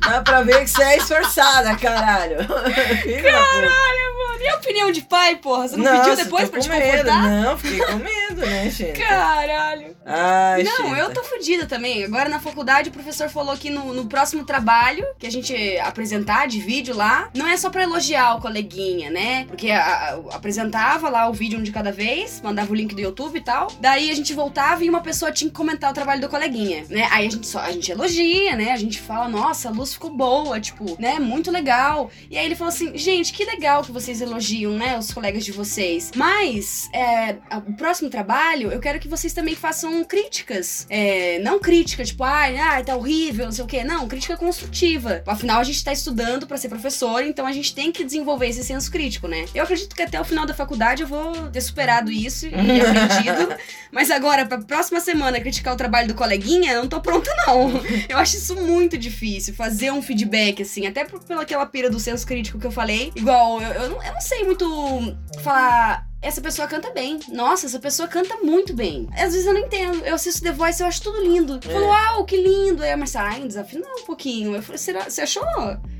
dá 0.00 0.20
pra 0.22 0.42
ver 0.42 0.62
que 0.62 0.70
você 0.70 0.82
é 0.82 0.96
esforçada, 0.96 1.76
caralho. 1.76 2.38
Da 2.48 2.48
puta. 2.48 4.42
E 4.42 4.48
a 4.48 4.56
opinião 4.56 4.90
de 4.90 5.02
pai, 5.02 5.36
porra? 5.36 5.68
Você 5.68 5.76
não 5.76 5.84
pediu 5.84 6.08
Nossa, 6.08 6.24
depois 6.24 6.44
tô 6.46 6.50
pra 6.50 6.60
te 6.60 6.68
medo. 6.68 6.84
confortar? 6.84 7.22
Não, 7.22 7.56
fiquei 7.58 7.78
com 7.78 7.92
medo, 7.92 8.21
né, 8.46 8.70
gente? 8.70 8.98
Caralho. 9.00 9.96
Ai, 10.04 10.62
Não, 10.64 10.76
Chita. 10.88 10.98
eu 10.98 11.12
tô 11.12 11.22
fodida 11.22 11.66
também. 11.66 12.04
Agora 12.04 12.28
na 12.28 12.40
faculdade 12.40 12.88
o 12.88 12.92
professor 12.92 13.28
falou 13.28 13.56
que 13.56 13.70
no, 13.70 13.92
no 13.94 14.06
próximo 14.06 14.44
trabalho 14.44 15.04
que 15.18 15.26
a 15.26 15.30
gente 15.30 15.54
apresentar 15.78 16.46
de 16.48 16.60
vídeo 16.60 16.94
lá, 16.94 17.30
não 17.34 17.46
é 17.46 17.56
só 17.56 17.70
pra 17.70 17.82
elogiar 17.84 18.36
o 18.36 18.40
coleguinha, 18.40 19.10
né? 19.10 19.44
Porque 19.46 19.70
a- 19.70 19.80
a- 19.80 20.36
apresentava 20.36 21.08
lá 21.08 21.28
o 21.28 21.32
vídeo 21.32 21.58
um 21.58 21.62
de 21.62 21.70
cada 21.72 21.92
vez, 21.92 22.40
mandava 22.42 22.70
o 22.72 22.74
link 22.74 22.94
do 22.94 23.00
YouTube 23.00 23.36
e 23.36 23.40
tal. 23.40 23.68
Daí 23.80 24.10
a 24.10 24.14
gente 24.14 24.32
voltava 24.34 24.84
e 24.84 24.88
uma 24.88 25.00
pessoa 25.00 25.30
tinha 25.30 25.48
que 25.48 25.56
comentar 25.56 25.90
o 25.90 25.94
trabalho 25.94 26.20
do 26.20 26.28
coleguinha, 26.28 26.84
né? 26.88 27.08
Aí 27.10 27.26
a 27.26 27.30
gente 27.30 27.46
só 27.46 27.60
a 27.60 27.70
gente 27.72 27.90
elogia, 27.90 28.56
né? 28.56 28.72
A 28.72 28.76
gente 28.76 29.00
fala, 29.00 29.28
nossa, 29.28 29.68
a 29.68 29.72
luz 29.72 29.92
ficou 29.94 30.10
boa, 30.10 30.60
tipo, 30.60 30.96
né? 31.00 31.18
Muito 31.18 31.50
legal. 31.50 32.10
E 32.30 32.36
aí 32.36 32.44
ele 32.46 32.54
falou 32.56 32.72
assim, 32.72 32.96
gente, 32.96 33.32
que 33.32 33.44
legal 33.44 33.82
que 33.82 33.92
vocês 33.92 34.20
elogiam, 34.20 34.72
né? 34.72 34.98
Os 34.98 35.12
colegas 35.12 35.44
de 35.44 35.52
vocês. 35.52 36.10
Mas 36.16 36.88
é, 36.92 37.36
o 37.56 37.72
próximo 37.74 38.10
trabalho 38.10 38.31
trabalho, 38.32 38.72
eu 38.72 38.80
quero 38.80 38.98
que 38.98 39.08
vocês 39.08 39.34
também 39.34 39.54
façam 39.54 40.02
críticas. 40.04 40.86
É, 40.88 41.38
não 41.40 41.58
crítica, 41.58 42.02
tipo, 42.02 42.24
ai, 42.24 42.56
ai, 42.56 42.82
tá 42.82 42.96
horrível, 42.96 43.44
não 43.44 43.52
sei 43.52 43.64
o 43.64 43.66
quê. 43.66 43.84
Não, 43.84 44.08
crítica 44.08 44.36
construtiva. 44.38 45.22
Afinal, 45.26 45.60
a 45.60 45.64
gente 45.64 45.84
tá 45.84 45.92
estudando 45.92 46.46
para 46.46 46.56
ser 46.56 46.70
professor, 46.70 47.22
então 47.22 47.46
a 47.46 47.52
gente 47.52 47.74
tem 47.74 47.92
que 47.92 48.02
desenvolver 48.02 48.48
esse 48.48 48.64
senso 48.64 48.90
crítico, 48.90 49.28
né? 49.28 49.44
Eu 49.54 49.64
acredito 49.64 49.94
que 49.94 50.00
até 50.00 50.18
o 50.18 50.24
final 50.24 50.46
da 50.46 50.54
faculdade 50.54 51.02
eu 51.02 51.08
vou 51.08 51.50
ter 51.50 51.60
superado 51.60 52.10
isso 52.10 52.46
e 52.46 52.80
aprendido. 52.80 53.54
mas 53.92 54.10
agora, 54.10 54.46
pra 54.46 54.58
próxima 54.58 55.00
semana, 55.00 55.38
criticar 55.38 55.74
o 55.74 55.76
trabalho 55.76 56.08
do 56.08 56.14
coleguinha, 56.14 56.72
eu 56.72 56.82
não 56.82 56.88
tô 56.88 57.00
pronta, 57.00 57.30
não. 57.46 57.70
Eu 58.08 58.16
acho 58.16 58.36
isso 58.36 58.56
muito 58.56 58.96
difícil, 58.96 59.52
fazer 59.54 59.92
um 59.92 60.00
feedback, 60.00 60.62
assim, 60.62 60.86
até 60.86 61.04
por, 61.04 61.22
pela 61.22 61.42
aquela 61.42 61.66
pira 61.66 61.90
do 61.90 62.00
senso 62.00 62.26
crítico 62.26 62.58
que 62.58 62.66
eu 62.66 62.72
falei. 62.72 63.12
Igual, 63.14 63.60
eu, 63.60 63.72
eu, 63.72 63.90
não, 63.90 64.02
eu 64.02 64.12
não 64.12 64.20
sei 64.20 64.44
muito 64.44 65.16
falar 65.42 66.11
essa 66.22 66.40
pessoa 66.40 66.68
canta 66.68 66.90
bem. 66.90 67.18
Nossa, 67.28 67.66
essa 67.66 67.78
pessoa 67.80 68.08
canta 68.08 68.36
muito 68.36 68.72
bem. 68.72 69.08
Às 69.12 69.32
vezes 69.32 69.46
eu 69.46 69.52
não 69.52 69.60
entendo. 69.60 70.04
Eu 70.06 70.14
assisto 70.14 70.40
The 70.42 70.52
Voice 70.52 70.80
eu 70.80 70.86
acho 70.86 71.02
tudo 71.02 71.20
lindo. 71.22 71.58
Eu 71.64 71.70
falo, 71.72 71.86
uau, 71.86 72.24
que 72.24 72.36
lindo. 72.36 72.82
Aí 72.82 72.92
a 72.92 72.96
Marcia, 72.96 73.20
ai, 73.20 73.40
desafinou 73.42 73.88
um 74.00 74.04
pouquinho. 74.04 74.54
Eu 74.54 74.62
falei, 74.62 74.78
será, 74.78 75.04
você 75.10 75.22
achou? 75.22 75.44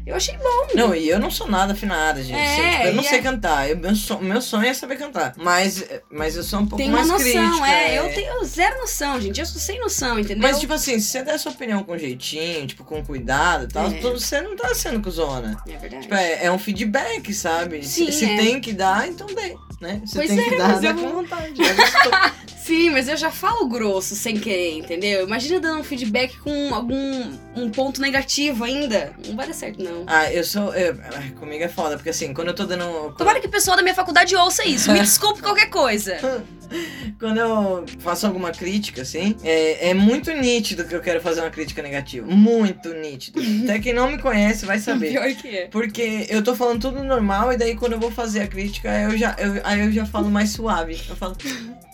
Eu 0.05 0.17
achei 0.17 0.37
bom. 0.37 0.67
Não, 0.75 0.95
e 0.95 1.09
eu 1.09 1.19
não 1.21 1.31
sou 1.31 1.49
nada 1.49 1.73
afinada, 1.75 2.23
gente. 2.23 2.37
É, 2.37 2.73
Tipo, 2.73 2.87
eu 2.89 2.95
não 2.95 3.03
sei 3.05 3.19
é- 3.19 3.23
cantar. 3.23 3.69
Eu, 3.71 3.77
meu, 3.77 3.95
sonho, 3.95 4.23
meu 4.23 4.41
sonho 4.43 4.67
é 4.67 4.75
saber 4.75 4.97
cantar. 4.97 5.33
Mas, 5.37 5.85
mas 6.11 6.37
eu 6.37 6.43
sou 6.43 6.61
um 6.61 6.67
pouco 6.67 6.77
Tem 6.79 6.89
uma 6.89 6.99
mais 7.05 7.09
noção, 7.09 7.49
crítica. 7.51 7.69
é. 7.71 7.99
Eu 7.99 8.15
tenho 8.15 8.45
zero 8.45 8.79
noção, 8.81 9.21
gente. 9.21 9.39
Eu 9.41 9.47
sou 9.47 9.61
sem 9.61 9.79
noção, 9.81 10.19
entendeu? 10.19 10.43
Mas, 10.43 10.59
tipo 10.59 10.73
assim, 10.73 10.99
se 10.99 11.09
você 11.09 11.23
der 11.23 11.39
sua 11.39 11.53
opinião 11.53 11.85
com 11.85 11.97
jeitinho, 11.97 12.67
tipo, 12.67 12.85
com 12.85 13.05
cuidado 13.05 13.65
e 13.65 13.69
tal, 13.69 13.87
É. 13.87 14.01
você 14.01 14.41
não 14.41 14.57
tá 14.57 14.75
sendo 14.75 15.01
cuzona. 15.01 15.57
é 15.69 15.77
verdade. 15.77 16.03
Tipo, 16.03 16.15
é, 16.15 16.47
é 16.47 16.51
um 16.53 16.59
feedback, 16.59 17.33
sabe? 17.33 17.85
Sim, 17.85 18.07
se 18.07 18.13
se 18.13 18.25
é. 18.25 18.37
tem 18.37 18.61
que 18.61 18.73
dar, 18.73 19.07
então 19.09 19.27
dê, 19.29 19.55
né? 19.83 20.01
Se 20.07 20.15
Pois 20.17 20.29
tem 20.31 20.39
é, 20.41 20.49
que 20.49 20.57
dar, 20.57 20.69
mas 20.69 20.81
dá 20.81 20.89
eu 20.91 20.95
vou- 20.97 21.13
vontade. 21.13 21.53
Sim, 22.63 22.91
mas 22.91 23.09
eu 23.09 23.17
já 23.17 23.29
falo 23.29 23.67
grosso 23.67 24.15
sem 24.15 24.39
querer, 24.39 24.79
entendeu? 24.79 25.27
Imagina 25.27 25.59
dando 25.59 25.81
um 25.81 25.85
feedback 25.85 26.39
com 26.39 26.73
algum 26.73 27.37
um 27.57 27.69
ponto 27.71 28.01
negativo 28.01 28.63
ainda. 28.63 29.13
Não 29.27 29.35
vai 29.35 29.49
dar 29.49 29.53
certo, 29.53 29.83
não. 29.83 30.05
ah, 30.07 30.33
eu 30.33 30.45
sou... 30.45 30.73
eu- 30.73 30.95
comigo 31.41 31.65
é 31.65 31.69
foda, 31.69 31.97
porque 31.97 32.11
assim, 32.11 32.33
quando 32.33 32.49
eu 32.49 32.55
tô 32.55 32.65
dando... 32.65 33.13
Tomara 33.19 33.41
que 33.41 33.49
o 33.49 33.51
pessoal 33.51 33.77
da 33.77 33.83
minha 33.83 33.97
faculdade 33.97 34.37
ouça 34.37 34.65
isso. 34.65 34.93
Me 34.93 35.01
desculpe 35.03 35.43
qualquer 35.43 35.71
coisa. 35.71 36.17
Quando 37.19 37.39
eu 37.39 37.85
faço 37.99 38.27
alguma 38.27 38.51
crítica, 38.51 39.03
assim, 39.03 39.37
é, 39.43 39.91
é 39.91 39.95
muito 39.95 40.31
nítido 40.33 40.85
que 40.85 40.95
eu 40.95 41.01
quero 41.01 41.21
fazer 41.21 41.41
uma 41.41 41.51
crítica 41.51 41.83
negativa. 41.83 42.27
Muito 42.27 42.93
nítido. 42.95 43.41
Até 43.65 43.79
quem 43.79 43.93
não 43.93 44.11
me 44.11 44.19
conhece 44.19 44.67
vai 44.67 44.79
saber. 44.79 45.11
Pior 45.11 45.35
que 45.35 45.49
é. 45.49 45.67
Porque 45.69 46.27
eu 46.29 46.43
tô 46.43 46.55
falando 46.55 46.81
tudo 46.81 47.03
normal 47.03 47.53
e 47.53 47.57
daí 47.57 47.75
quando 47.77 47.93
eu 47.93 48.01
vou 48.01 48.11
fazer 48.11 48.41
a 48.41 48.47
crítica, 48.47 48.89
eu 49.01 49.17
já, 49.17 49.37
eu, 49.39 49.61
aí 49.65 49.81
eu 49.81 49.93
já 49.93 50.07
falo 50.07 50.31
mais 50.31 50.51
suave. 50.51 51.01
Eu 51.09 51.17
falo, 51.17 51.37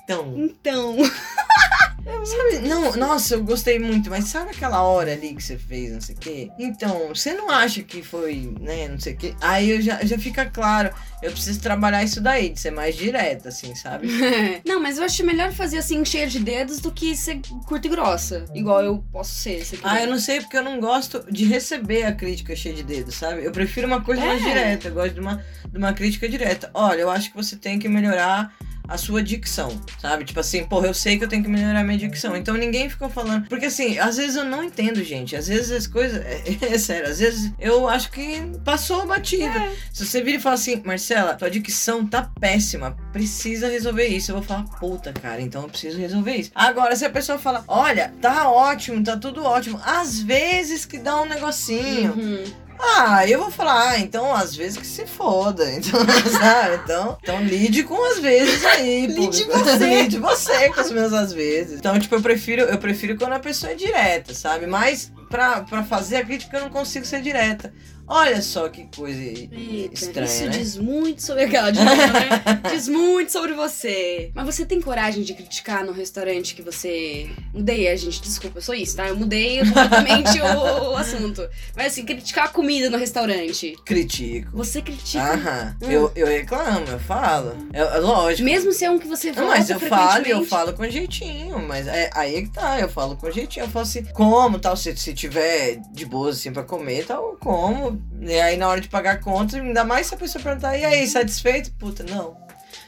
então, 0.04 0.35
Então. 0.37 0.97
sabe? 2.05 2.69
Não, 2.69 2.97
nossa, 2.97 3.35
eu 3.35 3.45
gostei 3.45 3.78
muito, 3.78 4.11
mas 4.11 4.25
sabe 4.26 4.50
aquela 4.50 4.83
hora 4.83 5.12
ali 5.12 5.35
que 5.35 5.43
você 5.43 5.57
fez, 5.59 5.93
não 5.93 6.00
sei 6.00 6.14
o 6.14 6.19
quê? 6.19 6.50
Então, 6.59 7.09
você 7.09 7.33
não 7.35 7.50
acha 7.50 7.83
que 7.83 8.02
foi, 8.02 8.55
né, 8.61 8.88
não 8.88 8.99
sei 8.99 9.14
o 9.14 9.17
quê? 9.17 9.35
Aí 9.40 9.71
eu 9.71 9.81
já, 9.81 10.05
já 10.05 10.19
fica 10.19 10.47
claro, 10.47 10.90
eu 11.23 11.31
preciso 11.31 11.61
trabalhar 11.61 12.02
isso 12.02 12.21
daí, 12.21 12.50
de 12.50 12.61
ser 12.61 12.71
mais 12.71 12.97
direta, 12.97 13.49
assim, 13.49 13.75
sabe? 13.75 14.09
Não, 14.64 14.81
mas 14.81 14.99
eu 14.99 15.05
acho 15.05 15.25
melhor 15.25 15.52
fazer 15.52 15.78
assim, 15.78 16.05
cheia 16.05 16.26
de 16.26 16.38
dedos, 16.38 16.78
do 16.81 16.90
que 16.93 17.17
ser 17.17 17.40
curta 17.67 17.87
e 17.87 17.90
grossa. 17.90 18.45
Igual 18.55 18.83
eu 18.85 19.05
posso 19.12 19.35
ser. 19.35 19.64
se 19.64 19.78
Ah, 19.83 20.00
eu 20.02 20.09
não 20.09 20.19
sei 20.19 20.40
porque 20.40 20.57
eu 20.57 20.62
não 20.62 20.81
gosto 20.81 21.25
de 21.31 21.45
receber 21.45 22.05
a 22.05 22.12
crítica 22.12 22.55
cheia 22.55 22.75
de 22.75 22.83
dedos, 22.83 23.14
sabe? 23.14 23.45
Eu 23.45 23.52
prefiro 23.52 23.87
uma 23.87 24.00
coisa 24.02 24.25
mais 24.25 24.43
É. 24.43 24.49
direta, 24.49 24.88
eu 24.88 24.95
gosto 24.95 25.14
de 25.14 25.21
uma, 25.21 25.45
de 25.71 25.78
uma 25.78 25.93
crítica 25.93 26.28
direta. 26.28 26.71
Olha, 26.75 27.00
eu 27.00 27.11
acho 27.11 27.31
que 27.31 27.37
você 27.37 27.57
tem 27.57 27.78
que 27.78 27.88
melhorar 27.88 28.55
a 28.88 28.97
sua 28.97 29.23
dicção, 29.23 29.78
sabe? 30.00 30.25
Tipo 30.25 30.40
assim, 30.40 30.64
porra, 30.64 30.87
eu 30.87 30.95
sei 30.95 31.18
que 31.18 31.25
eu 31.25 31.28
tenho 31.28 31.42
que 31.42 31.50
melhorar 31.50 31.85
minha 31.85 31.99
dicção. 31.99 32.35
Então 32.35 32.57
ninguém 32.57 32.88
ficou 32.88 33.11
falando. 33.11 33.47
Porque 33.49 33.66
assim, 33.66 33.99
às 33.99 34.16
vezes 34.16 34.35
eu 34.35 34.45
não 34.45 34.64
entendo, 34.64 35.04
gente. 35.04 35.37
Às 35.37 35.47
vezes 35.47 35.71
as 35.71 35.87
coisas. 35.87 36.18
É, 36.61 36.76
sério, 36.78 37.09
às 37.09 37.18
vezes 37.18 37.52
eu 37.59 37.88
acho 37.88 38.11
que 38.11 38.42
passou 38.64 39.07
batido. 39.07 39.45
É. 39.45 39.73
Se 39.92 40.04
você 40.04 40.23
vira 40.23 40.38
e 40.38 40.40
fala 40.40 40.54
assim, 40.54 40.80
Marcela, 40.85 41.35
tua 41.35 41.50
dicção 41.50 42.07
tá 42.07 42.30
péssima, 42.40 42.97
precisa 43.12 43.68
resolver 43.68 44.07
isso. 44.07 44.30
Eu 44.30 44.37
vou 44.37 44.45
falar, 44.45 44.64
puta, 44.64 45.12
cara, 45.12 45.40
então 45.40 45.62
eu 45.62 45.68
preciso 45.68 45.99
resolver 45.99 46.35
isso. 46.35 46.50
Agora, 46.54 46.97
se 46.97 47.04
a 47.04 47.11
pessoa 47.11 47.38
fala, 47.38 47.64
olha, 47.68 48.12
tá 48.21 48.50
ótimo, 48.50 49.02
tá 49.04 49.16
tudo 49.16 49.45
ótimo, 49.45 49.80
às 49.85 50.21
vezes 50.21 50.85
que 50.85 50.99
dá 50.99 51.21
um 51.21 51.26
negocinho. 51.26 52.12
Uhum. 52.12 52.67
Ah, 52.80 53.26
eu 53.28 53.40
vou 53.40 53.50
falar, 53.50 53.90
ah, 53.90 53.99
então 53.99 54.35
às 54.35 54.54
vezes 54.54 54.78
que 54.78 54.87
se 54.87 55.06
foda. 55.06 55.64
Então, 55.78 56.00
sabe? 56.30 56.80
Então, 56.85 57.18
então 57.23 57.42
lide 57.42 57.82
com 57.85 58.02
as 58.11 58.18
vezes 58.18 58.64
aí. 58.64 59.06
Lide 59.08 59.44
você. 59.44 59.76
lide 60.02 60.18
você 60.18 60.68
com 60.70 60.80
as 60.80 60.90
meus 60.90 61.12
às 61.12 61.32
vezes. 61.32 61.78
Então, 61.78 61.99
tipo, 61.99 62.14
eu 62.14 62.23
prefiro, 62.23 62.62
eu 62.62 62.78
prefiro 62.78 63.16
quando 63.16 63.32
a 63.32 63.38
pessoa 63.38 63.73
é 63.73 63.75
direta, 63.75 64.35
sabe? 64.35 64.66
Mas 64.66 65.12
pra, 65.28 65.62
pra 65.62 65.85
fazer 65.85 66.16
a 66.16 66.25
crítica 66.25 66.56
eu 66.56 66.62
não 66.62 66.70
consigo 66.70 67.04
ser 67.04 67.20
direta. 67.23 67.73
Olha 68.08 68.40
só 68.40 68.68
que 68.68 68.88
coisa 68.94 69.21
Eita, 69.21 69.94
estranha, 69.94 70.26
isso 70.26 70.44
né? 70.44 70.50
diz 70.50 70.76
muito 70.76 71.23
sobre 71.23 71.44
aquela 71.44 71.71
de 71.71 71.82
novo, 71.82 71.97
né? 71.97 72.28
Diz 72.73 72.88
muito 72.88 73.30
sobre 73.30 73.52
você. 73.52 74.30
Mas 74.34 74.47
você 74.47 74.64
tem 74.64 74.80
coragem 74.80 75.23
de 75.23 75.34
criticar 75.34 75.84
no 75.84 75.92
restaurante 75.92 76.54
que 76.54 76.62
você. 76.62 77.28
Mudei, 77.52 77.88
a 77.88 77.97
gente, 77.97 78.21
desculpa, 78.23 78.58
eu 78.58 78.62
sou 78.62 78.75
isso, 78.75 78.97
tá? 78.97 79.08
Eu 79.08 79.16
mudei 79.16 79.58
completamente 79.58 80.40
o, 80.40 80.92
o 80.92 80.97
assunto. 80.97 81.49
Mas 81.76 81.88
assim, 81.88 82.04
criticar 82.04 82.47
a 82.47 82.49
comida 82.49 82.88
no 82.88 82.97
restaurante. 82.97 83.76
Critico. 83.84 84.50
Você 84.56 84.80
critica. 84.80 85.23
Aham. 85.23 85.76
Hum. 85.82 85.90
Eu, 85.90 86.12
eu 86.14 86.26
reclamo, 86.26 86.86
eu 86.88 86.99
falo. 86.99 87.56
É, 87.73 87.80
é 87.80 87.99
lógico. 87.99 88.44
Mesmo 88.44 88.73
se 88.73 88.84
é 88.84 88.90
um 88.90 88.99
que 88.99 89.06
você 89.06 89.32
volta 89.32 89.58
mas 89.58 89.71
eu 89.71 89.80
falo 89.80 90.26
e 90.26 90.30
eu 90.30 90.44
falo 90.44 90.73
com 90.73 90.88
jeitinho, 90.88 91.58
mas 91.58 91.86
é, 91.86 92.10
aí 92.14 92.36
é 92.36 92.42
que 92.42 92.50
tá, 92.50 92.78
eu 92.78 92.88
falo 92.88 93.16
com 93.16 93.30
jeitinho, 93.30 93.64
eu 93.64 93.68
falo 93.71 93.82
assim, 93.82 94.04
como, 94.04 94.58
tal, 94.58 94.76
se, 94.76 94.97
se 94.97 95.12
tiver 95.12 95.80
de 95.92 96.06
boas 96.06 96.36
assim 96.36 96.52
pra 96.52 96.62
comer, 96.62 97.06
tal, 97.06 97.36
como, 97.40 97.98
e 98.21 98.41
aí 98.41 98.56
na 98.56 98.69
hora 98.69 98.80
de 98.80 98.89
pagar 98.89 99.13
a 99.13 99.19
conta, 99.19 99.56
ainda 99.56 99.84
mais 99.84 100.06
se 100.06 100.15
a 100.15 100.19
pessoa 100.19 100.43
perguntar, 100.43 100.76
e 100.76 100.84
aí, 100.84 101.06
satisfeito? 101.06 101.73
Puta, 101.78 102.04
não. 102.04 102.37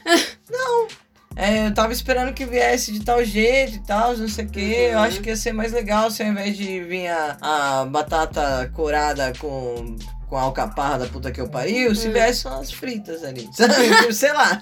não. 0.49 0.87
É, 1.35 1.67
eu 1.67 1.73
tava 1.73 1.93
esperando 1.93 2.33
que 2.33 2.45
viesse 2.45 2.91
de 2.91 3.05
tal 3.05 3.23
jeito 3.23 3.77
e 3.77 3.83
tal, 3.85 4.17
não 4.17 4.27
sei 4.27 4.45
o 4.45 4.49
que. 4.49 4.59
Eu 4.59 4.97
Uhum. 4.97 5.03
acho 5.03 5.21
que 5.21 5.29
ia 5.29 5.35
ser 5.37 5.53
mais 5.53 5.71
legal 5.71 6.11
se 6.11 6.21
ao 6.21 6.29
invés 6.29 6.57
de 6.57 6.83
vir 6.83 7.07
a, 7.07 7.37
a 7.41 7.85
batata 7.85 8.69
corada 8.75 9.31
com, 9.39 9.95
com 10.27 10.37
a 10.37 10.41
alcaparra 10.41 10.99
da 10.99 11.05
puta 11.07 11.31
que 11.31 11.39
eu 11.39 11.47
pariu, 11.47 11.95
se 11.95 12.07
Uhum. 12.07 12.13
viesse 12.13 12.45
umas 12.45 12.73
fritas 12.73 13.23
ali. 13.23 13.47
Sabe? 13.55 13.73
Tipo, 13.95 14.11
sei 14.13 14.33
lá. 14.33 14.59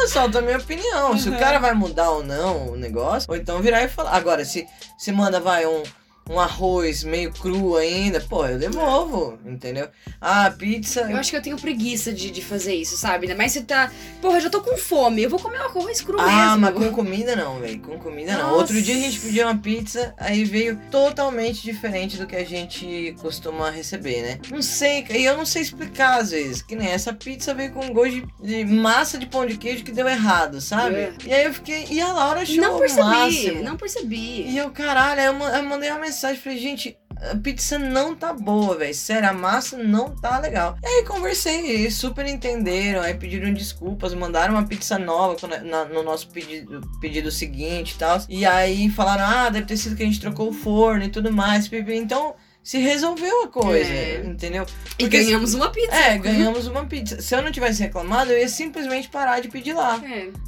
Eu 0.00 0.06
solto 0.08 0.38
a 0.38 0.40
minha 0.40 0.58
opinião. 0.58 1.18
Se 1.18 1.28
o 1.28 1.32
Uhum. 1.32 1.38
cara 1.38 1.58
vai 1.58 1.74
mudar 1.74 2.10
ou 2.10 2.22
não 2.22 2.68
o 2.68 2.76
negócio, 2.76 3.28
ou 3.28 3.36
então 3.36 3.60
virar 3.60 3.82
e 3.82 3.88
falar. 3.88 4.12
Agora, 4.12 4.44
se 4.44 4.68
se 4.96 5.10
manda, 5.10 5.40
vai, 5.40 5.66
um, 5.66 5.82
um 6.28 6.38
arroz 6.38 7.02
meio 7.04 7.32
cru 7.32 7.76
ainda, 7.76 8.20
pô, 8.20 8.46
eu 8.46 8.58
devolvo, 8.58 9.38
entendeu? 9.46 9.88
Ah, 10.20 10.50
pizza. 10.56 11.00
Eu 11.10 11.16
acho 11.16 11.30
que 11.30 11.36
eu 11.36 11.42
tenho 11.42 11.56
preguiça 11.58 12.12
de, 12.12 12.30
de 12.30 12.42
fazer 12.44 12.74
isso, 12.74 12.96
sabe? 12.96 13.26
Ainda 13.26 13.36
mais 13.36 13.52
se 13.52 13.62
tá. 13.62 13.90
Porra, 14.20 14.36
eu 14.38 14.40
já 14.42 14.50
tô 14.50 14.60
com 14.60 14.76
fome. 14.76 15.22
Eu 15.22 15.30
vou 15.30 15.38
comer 15.38 15.58
um 15.60 15.64
arroz 15.64 16.00
cru 16.00 16.20
Ah, 16.20 16.56
mesmo. 16.56 16.58
mas 16.60 16.74
com 16.74 16.92
comida 16.92 17.34
não, 17.36 17.58
velho. 17.60 17.80
Com 17.80 17.98
comida 17.98 18.32
não. 18.34 18.42
Nossa. 18.50 18.54
Outro 18.56 18.82
dia 18.82 18.94
a 18.94 18.98
gente 18.98 19.18
pediu 19.20 19.46
uma 19.46 19.56
pizza, 19.58 20.14
aí 20.18 20.44
veio 20.44 20.78
totalmente 20.90 21.62
diferente 21.62 22.16
do 22.16 22.26
que 22.26 22.36
a 22.36 22.44
gente 22.44 23.14
costuma 23.20 23.70
receber, 23.70 24.22
né? 24.22 24.38
Não 24.50 24.60
sei, 24.62 25.04
e 25.10 25.24
eu 25.24 25.36
não 25.36 25.46
sei 25.46 25.62
explicar 25.62 26.18
às 26.20 26.30
vezes. 26.30 26.62
Que 26.62 26.76
nem 26.76 26.88
essa 26.88 27.12
pizza 27.12 27.54
veio 27.54 27.72
com 27.72 27.88
gosto 27.92 28.20
de, 28.42 28.64
de 28.64 28.64
massa 28.64 29.16
de 29.18 29.26
pão 29.26 29.46
de 29.46 29.56
queijo 29.56 29.84
que 29.84 29.92
deu 29.92 30.08
errado, 30.08 30.60
sabe? 30.60 30.96
É. 30.96 31.12
E 31.24 31.32
aí 31.32 31.44
eu 31.44 31.54
fiquei. 31.54 31.86
E 31.90 32.00
a 32.00 32.12
Laura 32.12 32.40
achou 32.42 32.56
Não 32.56 32.78
percebi, 32.78 33.02
máximo. 33.02 33.62
não 33.62 33.76
percebi. 33.76 34.42
E 34.48 34.58
eu, 34.58 34.70
caralho, 34.70 35.20
eu, 35.20 35.32
eu 35.34 35.62
mandei 35.64 35.90
uma 35.90 36.00
mensagem, 36.00 36.17
falei, 36.36 36.58
gente, 36.58 36.96
a 37.32 37.36
pizza 37.36 37.78
não 37.78 38.14
tá 38.14 38.32
boa, 38.32 38.76
velho. 38.76 38.94
Sério, 38.94 39.28
a 39.28 39.32
massa 39.32 39.76
não 39.76 40.14
tá 40.14 40.38
legal. 40.38 40.76
E 40.82 40.86
aí 40.86 41.04
conversei, 41.04 41.90
super 41.90 42.26
entenderam, 42.26 43.00
aí 43.00 43.14
pediram 43.14 43.52
desculpas, 43.52 44.14
mandaram 44.14 44.54
uma 44.54 44.66
pizza 44.66 44.98
nova 44.98 45.36
na- 45.62 45.84
no 45.84 46.02
nosso 46.02 46.28
pedido, 46.28 46.80
pedido 47.00 47.30
seguinte 47.30 47.92
e 47.92 47.98
tal. 47.98 48.18
E 48.28 48.44
aí 48.46 48.88
falaram, 48.90 49.24
ah, 49.24 49.48
deve 49.48 49.66
ter 49.66 49.76
sido 49.76 49.96
que 49.96 50.02
a 50.02 50.06
gente 50.06 50.20
trocou 50.20 50.48
o 50.48 50.52
forno 50.52 51.04
e 51.04 51.08
tudo 51.08 51.32
mais. 51.32 51.68
Então 51.92 52.34
se 52.62 52.78
resolveu 52.78 53.44
a 53.44 53.48
coisa, 53.48 53.90
É. 53.90 54.22
entendeu? 54.24 54.64
E 54.98 55.04
Porque- 55.04 55.22
ganhamos 55.24 55.54
uma 55.54 55.70
pizza. 55.70 55.94
É, 55.94 56.18
ganhamos 56.18 56.66
uma 56.66 56.84
pizza. 56.84 57.20
Se 57.22 57.34
eu 57.34 57.42
não 57.42 57.50
tivesse 57.50 57.82
reclamado, 57.82 58.30
eu 58.32 58.38
ia 58.38 58.48
simplesmente 58.48 59.08
parar 59.08 59.40
de 59.40 59.48
pedir 59.48 59.72
lá. 59.72 60.00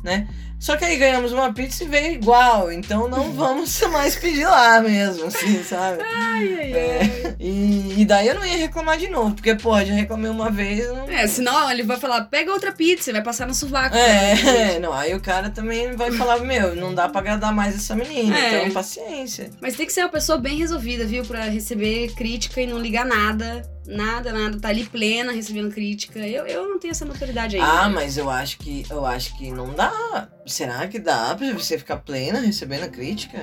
É. 0.07 0.27
Só 0.59 0.77
que 0.77 0.85
aí 0.85 0.99
ganhamos 0.99 1.33
uma 1.33 1.55
pizza 1.55 1.85
e 1.85 1.89
veio 1.89 2.13
igual, 2.13 2.71
então 2.71 3.09
não 3.09 3.33
vamos 3.33 3.81
mais 3.91 4.15
pedir 4.17 4.45
lá 4.45 4.79
mesmo, 4.83 5.25
assim, 5.25 5.63
sabe? 5.65 6.03
Ai, 6.03 6.55
ai, 6.61 6.73
É. 6.73 7.01
ai. 7.25 7.37
E, 7.41 8.03
e 8.03 8.05
daí 8.05 8.29
eu 8.29 8.35
não 8.35 8.45
ia 8.45 8.59
reclamar 8.59 8.99
de 8.99 9.09
novo, 9.09 9.35
porque, 9.35 9.55
pô, 9.55 9.73
já 9.83 9.95
reclamei 9.95 10.31
uma 10.31 10.51
vez. 10.51 10.87
Não... 10.89 11.09
É, 11.11 11.27
senão 11.27 11.71
ele 11.71 11.83
vai 11.83 11.97
falar, 11.97 12.25
pega 12.27 12.53
outra 12.53 12.73
pizza, 12.73 13.09
e 13.09 13.13
vai 13.15 13.23
passar 13.23 13.47
no 13.47 13.55
sovaco. 13.55 13.97
É, 13.97 14.79
não, 14.79 14.93
aí 14.93 15.15
o 15.15 15.21
cara 15.21 15.49
também 15.49 15.97
vai 15.97 16.13
falar, 16.13 16.39
meu, 16.41 16.77
não 16.77 16.95
dá 16.95 17.09
pra 17.09 17.23
agradar 17.23 17.55
mais 17.55 17.75
essa 17.75 17.97
menina, 17.97 18.37
É. 18.39 18.59
então 18.61 18.73
paciência. 18.73 19.49
Mas 19.63 19.75
tem 19.77 19.87
que 19.87 19.93
ser 19.95 20.03
uma 20.03 20.11
pessoa 20.11 20.37
bem 20.37 20.59
resolvida, 20.59 21.07
viu? 21.07 21.25
Pra 21.25 21.45
receber 21.45 22.10
crítica 22.11 22.61
e 22.61 22.67
não 22.67 22.79
ligar 22.79 23.05
nada. 23.05 23.63
Nada, 23.87 24.33
nada. 24.33 24.61
Tá 24.61 24.69
ali 24.69 24.85
plena, 24.85 25.33
recebendo 25.33 25.73
crítica. 25.73 26.21
Eu, 26.21 26.47
eu 26.47 26.69
não 26.69 26.79
tenho 26.79 26.93
essa 26.93 27.05
maturidade 27.05 27.57
aí. 27.57 27.63
Ah, 27.63 27.89
mas 27.89 28.17
eu 28.17 28.31
acho 28.31 28.59
que 28.59 28.85
eu 28.89 29.05
acho 29.05 29.37
que 29.37 29.51
não 29.51 29.75
dá. 29.75 30.29
Será 30.47 30.87
que 30.87 30.99
dá 30.99 31.35
pra 31.35 31.53
você 31.53 31.79
ficar 31.79 31.97
plena 31.97 32.41
recebendo 32.41 32.91
crítica? 32.91 33.41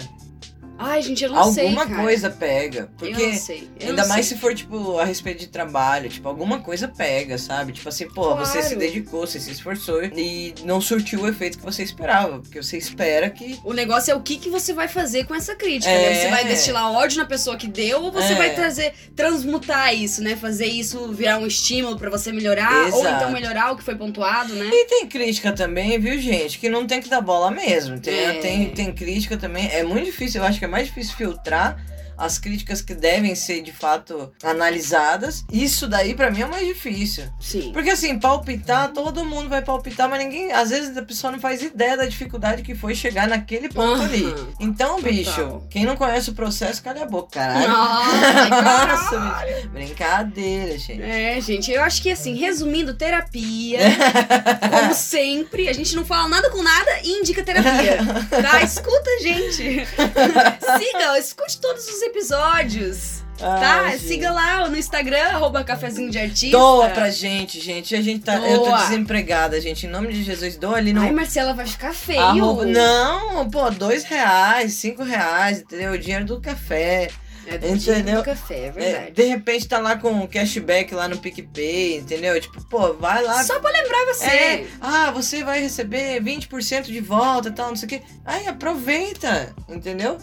Ai, 0.79 1.01
gente, 1.01 1.23
eu 1.23 1.29
não 1.31 1.37
alguma 1.39 1.53
sei. 1.53 1.73
Cara. 1.75 2.03
coisa 2.03 2.29
pega. 2.29 2.89
Porque 2.97 3.13
eu 3.21 3.27
não 3.29 3.37
sei. 3.37 3.69
Eu 3.79 3.89
ainda 3.89 4.01
não 4.03 4.09
mais 4.09 4.25
sei. 4.25 4.35
se 4.35 4.41
for, 4.41 4.53
tipo, 4.53 4.97
a 4.99 5.05
respeito 5.05 5.39
de 5.39 5.47
trabalho, 5.47 6.09
tipo, 6.09 6.27
alguma 6.27 6.59
coisa 6.59 6.87
pega, 6.87 7.37
sabe? 7.37 7.73
Tipo 7.73 7.89
assim, 7.89 8.07
pô, 8.09 8.35
você 8.35 8.61
se 8.61 8.75
Claro. 8.75 8.79
dedicou, 8.79 9.21
você 9.27 9.39
se 9.39 9.51
esforçou 9.51 10.03
e 10.03 10.53
não 10.63 10.79
surtiu 10.79 11.21
o 11.21 11.27
efeito 11.27 11.57
que 11.57 11.63
você 11.65 11.83
esperava. 11.83 12.39
Porque 12.39 12.61
você 12.61 12.77
espera 12.77 13.29
que. 13.29 13.59
O 13.63 13.73
negócio 13.73 14.11
é 14.11 14.15
o 14.15 14.21
que, 14.21 14.37
que 14.37 14.49
você 14.49 14.73
vai 14.73 14.87
fazer 14.87 15.25
com 15.25 15.33
essa 15.35 15.55
crítica, 15.55 15.91
É. 15.91 16.09
né? 16.09 16.21
Você 16.21 16.29
vai 16.29 16.45
destilar 16.45 16.91
ódio 16.91 17.17
na 17.17 17.25
pessoa 17.25 17.57
que 17.57 17.67
deu 17.67 18.03
ou 18.03 18.11
você 18.11 18.33
É. 18.33 18.35
vai 18.35 18.53
trazer, 18.55 18.93
transmutar 19.15 19.93
isso, 19.93 20.21
né? 20.23 20.35
Fazer 20.35 20.67
isso 20.67 21.11
virar 21.11 21.37
um 21.39 21.47
estímulo 21.47 21.97
pra 21.97 22.09
você 22.09 22.31
melhorar 22.31 22.91
ou 22.93 22.99
Exato. 22.99 23.15
então 23.17 23.31
melhorar 23.31 23.71
o 23.71 23.77
que 23.77 23.83
foi 23.83 23.95
pontuado, 23.95 24.53
né? 24.53 24.69
E 24.71 24.85
tem 24.85 25.07
crítica 25.07 25.51
também, 25.51 25.99
viu, 25.99 26.19
gente? 26.19 26.59
Que 26.59 26.69
não 26.69 26.85
tem 26.85 27.01
que 27.01 27.09
dar 27.09 27.21
bola 27.21 27.49
mesmo. 27.51 27.99
Tem, 27.99 28.13
É. 28.19 28.33
tem, 28.33 28.69
tem 28.69 28.91
crítica 28.93 29.37
também. 29.37 29.67
É 29.71 29.83
muito 29.83 30.05
difícil, 30.05 30.41
eu 30.41 30.47
acho 30.47 30.59
que 30.59 30.66
é 30.67 30.69
mais 30.69 30.88
difícil 30.88 31.15
filtrar 31.15 31.77
as 32.17 32.38
críticas 32.39 32.82
que 32.82 32.93
devem 32.95 33.36
ser 33.36 33.62
de 33.62 33.71
fato 33.71 34.32
analisadas. 34.43 35.45
Isso 35.51 35.88
daí 35.88 36.13
pra 36.15 36.32
mim 36.32 36.41
é 36.41 36.45
mais 36.45 36.65
difícil. 36.67 37.25
Sim. 37.39 37.71
Porque 37.73 37.89
assim, 37.91 38.17
palpitar, 38.19 38.91
todo 38.93 39.25
mundo 39.25 39.49
vai 39.49 39.62
palpitar, 39.62 40.10
mas 40.10 40.19
ninguém, 40.19 40.51
às 40.51 40.69
vezes 40.69 40.95
a 40.97 41.01
pessoa 41.03 41.32
não 41.32 41.39
faz 41.39 41.62
ideia 41.62 41.95
da 41.97 42.06
dificuldade 42.06 42.63
que 42.63 42.75
foi 42.75 42.95
chegar 42.95 43.27
naquele 43.27 43.69
ponto 43.69 44.01
Aham. 44.01 44.06
ali. 44.06 44.36
Então, 44.60 44.95
Total. 44.97 45.12
bicho, 45.12 45.62
quem 45.69 45.86
não 45.86 45.95
conhece 45.95 46.30
o 46.30 46.34
processo, 46.34 46.82
cala 46.82 47.03
a 47.03 47.06
boca, 47.06 47.30
caralho. 47.32 47.67
Caralho. 47.67 48.88
Nossa, 48.88 49.45
bicho. 49.45 49.69
Brincadeira, 49.69 50.77
gente. 50.77 51.01
É, 51.01 51.39
gente, 51.41 51.71
eu 51.71 51.82
acho 51.84 52.01
que 52.01 52.12
assim, 52.12 52.36
resumindo, 52.36 52.93
terapia, 52.93 53.80
como 54.71 54.93
sempre, 54.93 55.67
a 55.69 55.73
gente 55.73 55.95
não 55.95 56.06
fala 56.06 56.27
nada 56.27 56.49
com 56.49 56.63
nada 56.63 56.91
e 57.03 57.19
indica 57.19 57.43
terapia. 57.43 57.97
Tá? 58.38 58.62
Escuta, 58.62 59.10
gente. 59.21 59.86
Siga, 59.86 61.17
escute 61.17 61.60
todos 61.60 61.88
os 61.88 62.01
episódios. 62.08 63.24
Tá? 63.38 63.91
Gente. 63.91 64.02
Siga 64.08 64.32
lá 64.32 64.67
no 64.67 64.76
Instagram, 64.76 65.22
arroba 65.28 65.63
cafezinho 65.63 66.10
de 66.10 66.17
artista. 66.17 66.58
Doa 66.58 66.89
pra 66.89 67.12
gente, 67.12 67.60
gente. 67.60 67.96
A 67.96 68.02
gente 68.02 68.24
tá. 68.24 68.36
Eu 68.38 68.60
tô 68.60 68.65
Doa. 68.65 68.78
desempregada, 68.80 69.62
gente. 69.62 69.86
Em 69.86 69.89
nome 69.89 70.12
de 70.12 70.24
Jesus, 70.24 70.58
doa 70.58 70.78
ali 70.78 70.91
no. 70.91 71.02
Ai, 71.02 71.12
Marcela, 71.12 71.54
vai 71.54 71.67
ficar 71.67 71.93
feio. 71.93 72.20
arroba- 72.20 72.65
Não, 72.65 73.48
pô, 73.48 73.70
dois 73.70 74.04
reais, 74.06 74.74
cinco 74.74 75.04
reais, 75.04 75.60
entendeu? 75.60 75.91
O 75.93 75.98
dinheiro 76.00 76.26
do 76.26 76.41
café. 76.41 77.10
É 77.50 77.58
do 77.58 77.65
Entendeu? 77.67 78.17
do 78.17 78.24
café, 78.26 78.56
é 78.56 78.65
É, 78.65 78.72
verdade. 78.72 79.12
de 79.13 79.24
repente 79.24 79.67
tá 79.70 79.78
lá 79.78 79.96
com 79.96 80.28
cashback 80.28 80.93
lá 80.93 81.08
no 81.08 81.17
PicPay, 81.17 81.96
entendeu? 82.00 82.41
Tipo, 82.41 82.62
pô, 82.65 82.91
vai 82.96 83.24
lá. 83.24 83.41
Só 83.46 83.58
pra 83.62 83.72
lembrar 83.72 84.04
você. 84.13 84.26
É, 84.26 84.67
ah, 84.82 85.12
você 85.12 85.46
vai 85.46 85.62
receber 85.62 86.22
20% 86.22 86.88
de 86.88 87.00
volta 87.00 87.48
e 87.48 87.52
tal, 87.54 87.70
não 87.70 87.76
sei 87.78 87.86
o 87.86 87.89
quê. 87.89 88.02
Aí 88.26 88.48
aproveita, 88.50 89.56
entendeu? 89.70 90.17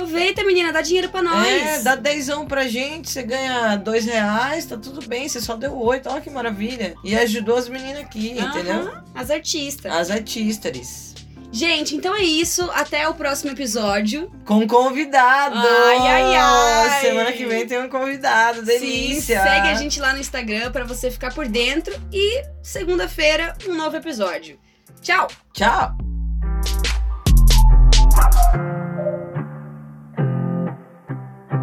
Aproveita, 0.00 0.42
menina, 0.44 0.72
dá 0.72 0.80
dinheiro 0.80 1.10
pra 1.10 1.20
nós. 1.22 1.46
É, 1.46 1.80
dá 1.80 1.94
dezão 1.94 2.46
pra 2.46 2.66
gente, 2.66 3.10
você 3.10 3.22
ganha 3.22 3.76
dois 3.76 4.06
reais, 4.06 4.64
tá 4.64 4.78
tudo 4.78 5.06
bem, 5.06 5.28
você 5.28 5.42
só 5.42 5.54
deu 5.56 5.76
oito, 5.76 6.08
olha 6.08 6.22
que 6.22 6.30
maravilha. 6.30 6.94
E 7.04 7.14
ajudou 7.14 7.56
as 7.56 7.68
meninas 7.68 8.00
aqui, 8.00 8.38
Aham, 8.38 8.48
entendeu? 8.48 8.90
As 9.14 9.30
artistas. 9.30 9.92
As 9.92 10.10
artistas. 10.10 11.14
Gente, 11.52 11.96
então 11.96 12.14
é 12.14 12.22
isso. 12.22 12.70
Até 12.72 13.06
o 13.08 13.14
próximo 13.14 13.50
episódio. 13.50 14.30
Com 14.46 14.66
convidado! 14.66 15.58
Ai, 15.58 15.98
ai, 15.98 16.36
ai. 16.36 17.00
Semana 17.00 17.32
que 17.32 17.44
vem 17.44 17.66
tem 17.66 17.78
um 17.82 17.88
convidado, 17.88 18.62
delícia! 18.62 19.38
Sim, 19.38 19.48
segue 19.48 19.68
a 19.68 19.74
gente 19.74 20.00
lá 20.00 20.14
no 20.14 20.20
Instagram 20.20 20.70
pra 20.70 20.84
você 20.84 21.10
ficar 21.10 21.34
por 21.34 21.46
dentro. 21.46 21.92
E 22.12 22.42
segunda-feira, 22.62 23.54
um 23.68 23.74
novo 23.74 23.96
episódio. 23.96 24.58
Tchau! 25.02 25.28
Tchau! 25.52 25.98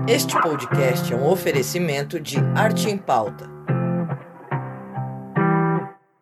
Este 0.07 0.41
podcast 0.41 1.11
é 1.11 1.17
um 1.17 1.27
oferecimento 1.27 2.17
de 2.17 2.37
Arte 2.55 2.89
em 2.89 2.97
Pauta 2.97 3.56